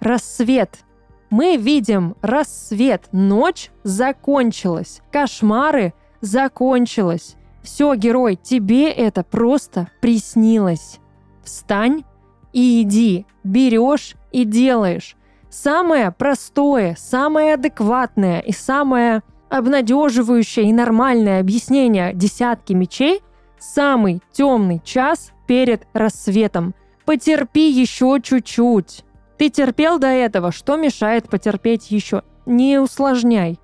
Рассвет. 0.00 0.86
Мы 1.30 1.56
видим 1.56 2.16
рассвет. 2.22 3.04
Ночь 3.12 3.70
закончилась. 3.84 5.00
Кошмары 5.12 5.94
закончилось. 6.20 7.36
Все, 7.62 7.94
герой, 7.94 8.36
тебе 8.36 8.90
это 8.90 9.22
просто 9.22 9.88
приснилось. 10.00 10.98
Встань 11.44 12.04
и 12.52 12.82
иди. 12.82 13.26
Берешь 13.44 14.16
и 14.32 14.44
делаешь. 14.44 15.16
Самое 15.48 16.12
простое, 16.12 16.96
самое 16.98 17.54
адекватное 17.54 18.40
и 18.40 18.52
самое 18.52 19.22
обнадеживающее 19.48 20.66
и 20.66 20.72
нормальное 20.72 21.40
объяснение 21.40 22.12
десятки 22.14 22.72
мечей– 22.72 23.22
самый 23.58 24.20
темный 24.32 24.80
час 24.84 25.32
перед 25.46 25.86
рассветом. 25.92 26.74
Потерпи 27.04 27.68
еще 27.68 28.18
чуть-чуть. 28.22 29.04
Ты 29.40 29.48
терпел 29.48 29.98
до 29.98 30.08
этого, 30.08 30.52
что 30.52 30.76
мешает 30.76 31.30
потерпеть 31.30 31.90
еще? 31.90 32.24
Не 32.44 32.78
усложняй, 32.78 33.58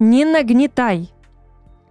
не 0.00 0.24
нагнетай, 0.24 1.14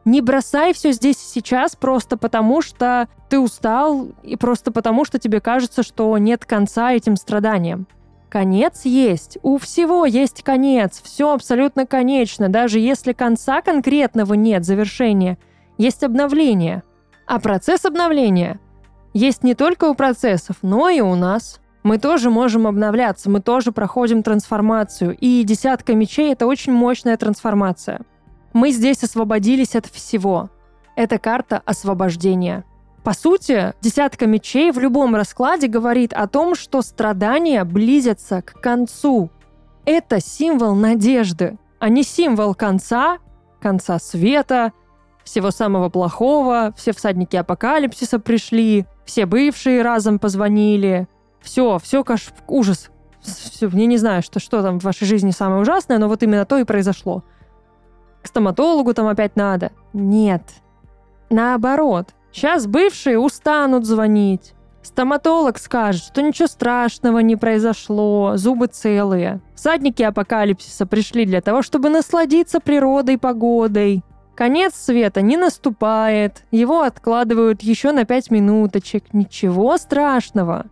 не 0.03 0.19
бросай 0.19 0.73
все 0.73 0.91
здесь 0.91 1.15
и 1.23 1.33
сейчас 1.33 1.77
просто 1.77 2.17
потому, 2.17 2.61
что 2.61 3.07
ты 3.29 3.39
устал 3.39 4.09
и 4.21 4.35
просто 4.35 4.73
потому, 4.73 5.05
что 5.05 5.17
тебе 5.17 5.39
кажется, 5.39 5.81
что 5.81 6.17
нет 6.17 6.43
конца 6.43 6.91
этим 6.91 7.15
страданиям. 7.15 7.87
Конец 8.27 8.81
есть. 8.83 9.37
У 9.43 9.59
всего 9.59 10.05
есть 10.05 10.43
конец. 10.43 11.01
Все 11.01 11.31
абсолютно 11.31 11.85
конечно. 11.85 12.49
Даже 12.49 12.81
если 12.81 13.13
конца 13.13 13.61
конкретного 13.61 14.33
нет, 14.33 14.65
завершения, 14.65 15.37
есть 15.77 16.03
обновление. 16.03 16.83
А 17.27 17.39
процесс 17.39 17.85
обновления 17.85 18.59
есть 19.13 19.41
не 19.41 19.55
только 19.55 19.85
у 19.85 19.95
процессов, 19.95 20.57
но 20.63 20.89
и 20.89 20.99
у 20.99 21.15
нас. 21.15 21.61
Мы 21.85 21.99
тоже 21.99 22.31
можем 22.31 22.65
обновляться, 22.65 23.29
мы 23.29 23.41
тоже 23.41 23.71
проходим 23.71 24.23
трансформацию. 24.23 25.15
И 25.21 25.43
десятка 25.43 25.93
мечей— 25.93 26.31
это 26.33 26.47
очень 26.47 26.73
мощная 26.73 27.15
трансформация. 27.15 28.01
Мы 28.53 28.71
здесь 28.71 29.03
освободились 29.03 29.75
от 29.75 29.85
всего. 29.85 30.49
Это 30.95 31.19
карта 31.19 31.61
освобождения. 31.63 32.65
По 33.03 33.13
сути, 33.13 33.75
десятка 33.81 34.25
мечей 34.25 34.71
в 34.71 34.79
любом 34.79 35.15
раскладе 35.15 35.67
говорит 35.67 36.11
о 36.11 36.27
том, 36.27 36.55
что 36.55 36.81
страдания 36.81 37.63
близятся 37.63 38.41
к 38.41 38.59
концу. 38.61 39.29
Это 39.85 40.19
символ 40.19 40.73
надежды, 40.73 41.59
а 41.77 41.89
не 41.89 42.01
символ 42.01 42.55
конца, 42.55 43.19
конца 43.61 43.99
света, 43.99 44.73
всего 45.23 45.51
самого 45.51 45.89
плохого, 45.89 46.73
все 46.75 46.93
всадники 46.93 47.35
апокалипсиса 47.35 48.17
пришли, 48.17 48.87
все 49.05 49.27
бывшие 49.27 49.83
разом 49.83 50.17
позвонили. 50.17 51.07
Все, 51.45 51.79
все 51.79 52.03
каш... 52.03 52.33
ужас. 52.47 52.89
Все, 53.21 53.69
я 53.69 53.85
не 53.85 53.97
знаю, 53.97 54.21
что, 54.21 54.39
что 54.41 54.61
там 54.61 54.79
в 54.79 54.83
вашей 54.83 55.07
жизни 55.07 55.31
самое 55.31 55.61
ужасное, 55.61 55.97
но 55.97 56.09
вот 56.09 56.21
именно 56.21 56.45
то 56.45 56.57
и 56.57 56.65
произошло. 56.65 57.23
К 58.21 58.27
стоматологу 58.27 58.93
там 58.93 59.07
опять 59.07 59.37
надо. 59.37 59.71
Нет. 59.93 60.41
Наоборот, 61.29 62.13
Сейчас 62.35 62.67
бывшие 62.67 63.17
устанут 63.17 63.85
звонить. 63.85 64.55
Стоматолог 64.81 65.57
скажет, 65.57 66.03
что 66.03 66.21
ничего 66.21 66.49
страшного 66.49 67.19
не 67.19 67.37
произошло, 67.37 68.33
зубы 68.35 68.67
целые. 68.67 69.39
Всадники 69.55 70.03
апокалипсиса 70.03 70.85
пришли 70.85 71.25
для 71.25 71.39
того, 71.39 71.61
чтобы 71.61 71.87
насладиться 71.87 72.59
природой, 72.59 73.17
погодой. 73.17 74.03
Конец 74.35 74.75
света 74.75 75.21
не 75.21 75.37
наступает, 75.37 76.43
его 76.51 76.81
откладывают 76.81 77.61
еще 77.61 77.93
на 77.93 78.03
пять 78.03 78.29
минуточек. 78.29 79.13
Ничего 79.13 79.77
страшного. 79.77 80.65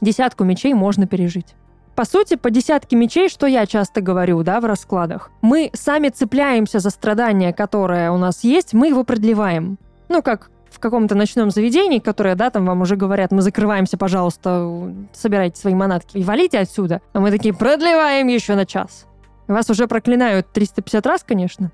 Десятку 0.00 0.44
мечей 0.44 0.74
можно 0.74 1.06
пережить. 1.06 1.54
По 1.94 2.04
сути, 2.04 2.36
по 2.36 2.50
десятке 2.50 2.94
мечей, 2.94 3.28
что 3.28 3.46
я 3.46 3.66
часто 3.66 4.00
говорю, 4.00 4.42
да, 4.44 4.60
в 4.60 4.64
раскладах, 4.64 5.30
мы 5.42 5.70
сами 5.72 6.10
цепляемся 6.10 6.78
за 6.78 6.90
страдание, 6.90 7.52
которое 7.52 8.12
у 8.12 8.16
нас 8.18 8.44
есть, 8.44 8.72
мы 8.72 8.88
его 8.88 9.02
продлеваем 9.02 9.78
ну, 10.08 10.22
как 10.22 10.50
в 10.70 10.80
каком-то 10.80 11.14
ночном 11.14 11.50
заведении, 11.50 11.98
которое, 11.98 12.34
да, 12.34 12.50
там 12.50 12.66
вам 12.66 12.82
уже 12.82 12.96
говорят, 12.96 13.32
мы 13.32 13.42
закрываемся, 13.42 13.96
пожалуйста, 13.96 14.92
собирайте 15.12 15.60
свои 15.60 15.74
манатки 15.74 16.18
и 16.18 16.24
валите 16.24 16.58
отсюда. 16.58 17.00
А 17.12 17.20
мы 17.20 17.30
такие, 17.30 17.54
продлеваем 17.54 18.26
еще 18.28 18.54
на 18.54 18.66
час. 18.66 19.06
Вас 19.46 19.70
уже 19.70 19.86
проклинают 19.86 20.52
350 20.52 21.06
раз, 21.06 21.24
конечно. 21.24 21.70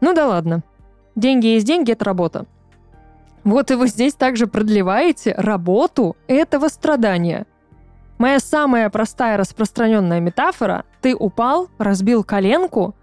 Ну 0.00 0.14
да 0.14 0.28
ладно. 0.28 0.62
Деньги 1.16 1.46
есть 1.46 1.66
деньги, 1.66 1.92
это 1.92 2.04
работа. 2.04 2.46
Вот 3.42 3.70
и 3.70 3.74
вы 3.74 3.88
здесь 3.88 4.14
также 4.14 4.46
продлеваете 4.46 5.34
работу 5.36 6.16
этого 6.28 6.68
страдания. 6.68 7.46
Моя 8.18 8.40
самая 8.40 8.90
простая 8.90 9.36
распространенная 9.36 10.20
метафора– 10.20 10.84
ты 11.00 11.14
упал, 11.14 11.68
разбил 11.78 12.24
коленку, 12.24 12.94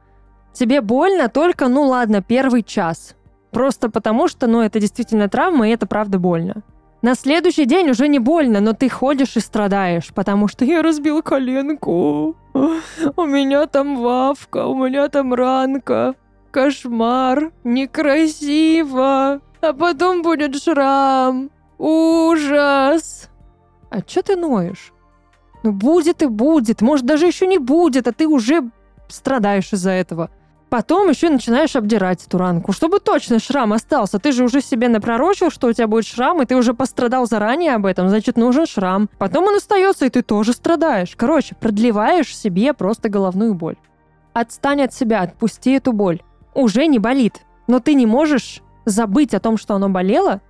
тебе 0.54 0.82
больно 0.82 1.30
только, 1.30 1.67
ну 1.67 1.84
ладно, 1.84 2.21
первый 2.21 2.63
час– 2.63 3.15
Просто 3.56 3.89
потому, 3.89 4.28
что, 4.28 4.47
ну, 4.47 4.60
это 4.60 4.82
действительно 4.82 5.30
травма, 5.30 5.69
и 5.69 5.71
это 5.71 5.88
правда 5.88 6.19
больно. 6.19 6.56
На 7.01 7.15
следующий 7.15 7.63
день 7.63 7.89
уже 7.89 8.10
не 8.10 8.19
больно, 8.19 8.60
но 8.60 8.73
ты 8.73 8.89
ходишь 8.89 9.38
и 9.38 9.39
страдаешь, 9.39 10.13
потому 10.13 10.49
что 10.49 10.65
я 10.65 10.82
разбил 10.82 11.23
коленку. 11.23 12.36
У 12.54 13.23
меня 13.23 13.65
там 13.67 14.01
вавка, 14.01 14.65
у 14.65 14.75
меня 14.75 15.08
там 15.08 15.34
ранка. 15.34 16.15
Кошмар, 16.51 17.54
некрасиво. 17.63 19.39
А 19.62 19.73
потом 19.73 20.21
будет 20.21 20.62
шрам. 20.62 21.49
Ужас. 21.78 23.30
А 23.89 24.01
чё 24.01 24.21
ты 24.21 24.36
ноешь? 24.36 24.91
Ну, 25.65 25.71
будет 25.71 26.21
и 26.21 26.28
будет. 26.28 26.82
Может, 26.82 27.08
даже 27.08 27.25
еще 27.25 27.47
не 27.47 27.58
будет, 27.58 28.08
а 28.08 28.12
ты 28.12 28.28
уже 28.28 28.69
страдаешь 29.08 29.73
из-за 29.73 29.89
этого. 29.89 30.30
Потом 30.69 31.10
еще 31.10 31.30
начинаешь 31.30 31.75
обдирать 31.75 32.23
эту 32.23 32.38
ранку, 32.38 32.71
чтобы 32.71 32.99
точно 32.99 33.39
шрам 33.39 33.73
остался. 33.73 34.19
Ты 34.19 34.32
же 34.32 34.43
уже 34.43 34.62
себе 34.62 34.89
напророчил, 34.89 35.49
что 35.49 35.67
у 35.67 35.73
тебя 35.73 35.88
будет 35.88 36.06
шрам, 36.06 36.39
и 36.39 36.45
ты 36.45 36.56
уже 36.56 36.75
пострадал 36.75 37.25
заранее 37.25 37.73
об 37.73 37.88
этом, 37.88 38.10
значит, 38.10 38.38
нужен 38.38 38.67
шрам. 38.67 39.10
Потом 39.17 39.45
он 39.45 39.56
остается, 39.56 40.06
и 40.06 40.10
ты 40.10 40.21
тоже 40.21 40.54
страдаешь. 40.54 41.15
Короче, 41.15 41.56
продлеваешь 41.56 42.36
себе 42.36 42.73
просто 42.73 43.10
головную 43.10 43.56
боль. 43.56 43.78
Отстань 44.34 44.83
от 44.83 44.94
себя, 44.94 45.21
отпусти 45.21 45.71
эту 45.71 45.94
боль. 45.94 46.21
Уже 46.54 46.85
не 46.85 47.00
болит, 47.00 47.42
но 47.65 47.79
ты 47.79 47.96
не 47.96 48.06
можешь 48.06 48.62
забыть 48.85 49.33
о 49.33 49.40
том, 49.40 49.58
что 49.58 49.73
оно 49.73 49.90
болело, 49.90 50.42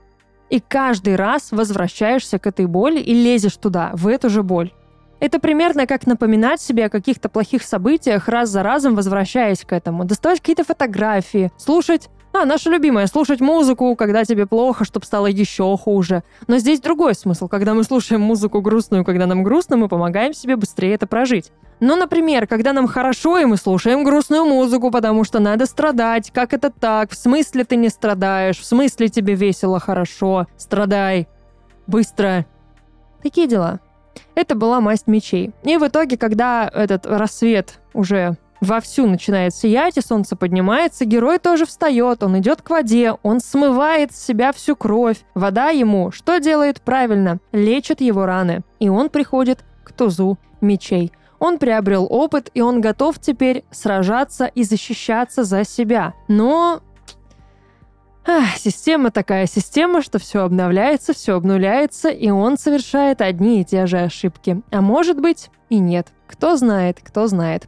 и 0.50 0.60
каждый 0.60 1.16
раз 1.16 1.54
возвращаешься 1.54 2.38
к 2.38 2.48
этой 2.48 2.66
боли 2.66 3.00
и 3.00 3.14
лезешь 3.14 3.56
туда, 3.56 3.92
в 3.94 4.08
эту 4.08 4.30
же 4.30 4.44
боль. 4.44 4.74
Это 5.20 5.40
примерно 5.40 5.88
как 5.88 6.08
напоминать 6.08 6.62
себе 6.62 6.86
о 6.86 6.90
каких-то 6.90 7.30
плохих 7.30 7.64
событиях, 7.64 8.28
раз 8.28 8.50
за 8.50 8.64
разом 8.64 8.96
возвращаясь 8.96 9.62
к 9.62 9.74
этому. 9.74 10.06
Доставать 10.06 10.40
какие-то 10.40 10.64
фотографии, 10.64 11.52
слушать 11.58 12.10
а, 12.38 12.44
наша 12.44 12.70
любимая, 12.70 13.08
слушать 13.08 13.40
музыку, 13.40 13.96
когда 13.96 14.26
тебе 14.26 14.46
плохо, 14.46 14.84
чтобы 14.84 15.06
стало 15.06 15.28
еще 15.28 15.78
хуже. 15.78 16.22
Но 16.48 16.58
здесь 16.58 16.82
другой 16.82 17.16
смысл. 17.16 17.48
Когда 17.48 17.74
мы 17.74 17.86
слушаем 17.86 18.20
музыку 18.20 18.60
грустную, 18.60 19.06
когда 19.06 19.26
нам 19.26 19.42
грустно, 19.42 19.78
мы 19.78 19.88
помогаем 19.88 20.34
себе 20.34 20.58
быстрее 20.58 20.96
это 20.96 21.08
прожить. 21.08 21.54
Ну, 21.80 21.96
например, 21.96 22.46
когда 22.46 22.74
нам 22.74 22.88
хорошо, 22.88 23.38
и 23.38 23.46
мы 23.46 23.56
слушаем 23.56 24.04
грустную 24.04 24.44
музыку, 24.44 24.92
потому 24.92 25.24
что 25.24 25.40
надо 25.40 25.66
страдать. 25.66 26.32
Как 26.32 26.54
это 26.54 26.70
так? 26.70 27.12
В 27.12 27.16
смысле 27.16 27.64
ты 27.64 27.78
не 27.78 27.88
страдаешь? 27.88 28.60
В 28.60 28.66
смысле 28.66 29.08
тебе 29.08 29.36
весело, 29.36 29.80
хорошо? 29.80 30.48
Страдай. 30.58 31.30
Быстро. 31.88 32.46
Такие 33.24 33.48
дела. 33.48 33.80
Это 34.36 34.56
была 34.56 34.82
масть 34.82 35.08
мечей. 35.08 35.52
И 35.64 35.78
в 35.78 35.88
итоге, 35.88 36.18
когда 36.18 36.70
этот 36.74 37.06
рассвет 37.06 37.80
уже 37.94 38.38
вовсю 38.62 39.08
начинает 39.08 39.54
сиять, 39.54 39.98
и 39.98 40.02
солнце 40.02 40.36
поднимается, 40.36 41.06
герой 41.06 41.40
тоже 41.40 41.66
встает, 41.66 42.24
он 42.24 42.40
идет 42.40 42.62
к 42.62 42.70
воде, 42.70 43.14
он 43.24 43.40
смывает 43.40 44.14
с 44.14 44.26
себя 44.26 44.52
всю 44.52 44.76
кровь. 44.76 45.24
Вода 45.34 45.70
ему 45.70 46.12
что 46.12 46.40
делает 46.40 46.82
правильно? 46.82 47.40
Лечит 47.52 48.02
его 48.02 48.26
раны. 48.26 48.64
И 48.80 48.90
он 48.90 49.10
приходит 49.10 49.64
к 49.84 49.92
тузу 49.92 50.38
мечей. 50.62 51.12
Он 51.40 51.58
приобрел 51.58 52.08
опыт, 52.10 52.50
и 52.54 52.62
он 52.62 52.82
готов 52.82 53.20
теперь 53.20 53.66
сражаться 53.70 54.46
и 54.46 54.64
защищаться 54.64 55.44
за 55.44 55.64
себя. 55.64 56.14
Но 56.28 56.82
Ах, 58.28 58.58
система 58.58 59.12
такая 59.12 59.46
система, 59.46 60.02
что 60.02 60.18
все 60.18 60.44
обновляется, 60.44 61.14
все 61.14 61.36
обнуляется, 61.36 62.10
и 62.10 62.30
он 62.32 62.58
совершает 62.58 63.22
одни 63.22 63.62
и 63.62 63.66
те 63.66 63.86
же 63.86 64.00
ошибки. 64.00 64.62
А 64.72 64.82
может 64.82 65.20
быть 65.22 65.52
и 65.70 65.78
нет. 65.78 66.08
Кто 66.28 66.58
знает, 66.58 67.00
кто 67.04 67.28
знает. 67.28 67.68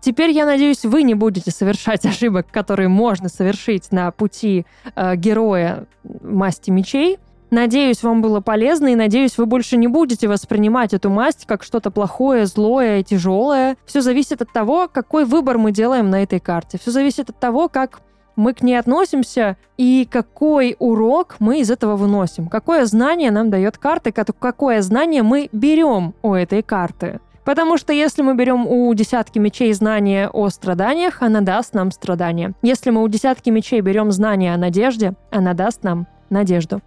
Теперь, 0.00 0.30
я 0.30 0.46
надеюсь, 0.46 0.84
вы 0.84 1.02
не 1.02 1.14
будете 1.14 1.50
совершать 1.50 2.06
ошибок, 2.06 2.46
которые 2.52 2.88
можно 2.88 3.28
совершить 3.28 3.90
на 3.90 4.12
пути 4.12 4.64
э, 4.94 5.16
героя 5.16 5.86
масти 6.04 6.70
мечей. 6.70 7.18
Надеюсь, 7.50 8.02
вам 8.02 8.22
было 8.22 8.40
полезно, 8.40 8.88
и 8.88 8.96
надеюсь, 8.96 9.38
вы 9.38 9.46
больше 9.46 9.76
не 9.76 9.86
будете 9.86 10.28
воспринимать 10.28 10.92
эту 10.94 11.10
масть 11.10 11.46
как 11.46 11.62
что-то 11.62 11.90
плохое, 11.90 12.46
злое, 12.46 13.02
тяжелое. 13.02 13.76
Все 13.86 14.00
зависит 14.00 14.42
от 14.42 14.52
того, 14.52 14.88
какой 14.92 15.24
выбор 15.24 15.58
мы 15.58 15.72
делаем 15.72 16.10
на 16.10 16.22
этой 16.22 16.40
карте. 16.40 16.78
Все 16.80 16.90
зависит 16.90 17.30
от 17.30 17.38
того, 17.38 17.68
как 17.68 18.00
мы 18.36 18.52
к 18.52 18.62
ней 18.62 18.76
относимся 18.76 19.56
и 19.76 20.06
какой 20.10 20.76
урок 20.78 21.36
мы 21.38 21.60
из 21.60 21.70
этого 21.70 21.96
выносим. 21.96 22.48
Какое 22.48 22.84
знание 22.84 23.30
нам 23.30 23.50
дает 23.50 23.78
карта, 23.78 24.12
какое 24.12 24.82
знание 24.82 25.22
мы 25.22 25.48
берем 25.52 26.14
у 26.22 26.34
этой 26.34 26.62
карты. 26.62 27.20
Потому 27.44 27.78
что 27.78 27.92
если 27.92 28.22
мы 28.22 28.34
берем 28.34 28.66
у 28.66 28.92
десятки 28.92 29.38
мечей 29.38 29.72
знания 29.72 30.28
о 30.28 30.48
страданиях, 30.48 31.22
она 31.22 31.40
даст 31.40 31.74
нам 31.74 31.92
страдания. 31.92 32.54
Если 32.62 32.90
мы 32.90 33.02
у 33.02 33.08
десятки 33.08 33.50
мечей 33.50 33.80
берем 33.80 34.10
знания 34.10 34.52
о 34.52 34.56
надежде, 34.56 35.14
она 35.30 35.54
даст 35.54 35.84
нам 35.84 36.08
надежду. 36.28 36.82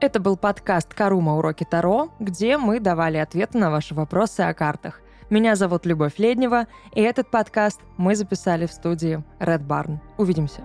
Это 0.00 0.20
был 0.20 0.36
подкаст 0.36 0.94
«Карума. 0.94 1.36
Уроки 1.36 1.66
Таро», 1.68 2.10
где 2.18 2.56
мы 2.56 2.80
давали 2.80 3.18
ответы 3.18 3.58
на 3.58 3.70
ваши 3.70 3.94
вопросы 3.94 4.42
о 4.42 4.54
картах. 4.54 5.02
Меня 5.30 5.56
зовут 5.56 5.84
Любовь 5.84 6.14
Леднева, 6.16 6.66
и 6.94 7.02
этот 7.02 7.30
подкаст 7.30 7.80
мы 7.98 8.16
записали 8.16 8.64
в 8.64 8.72
студии 8.72 9.22
Red 9.40 9.66
Barn. 9.66 9.98
Увидимся. 10.16 10.62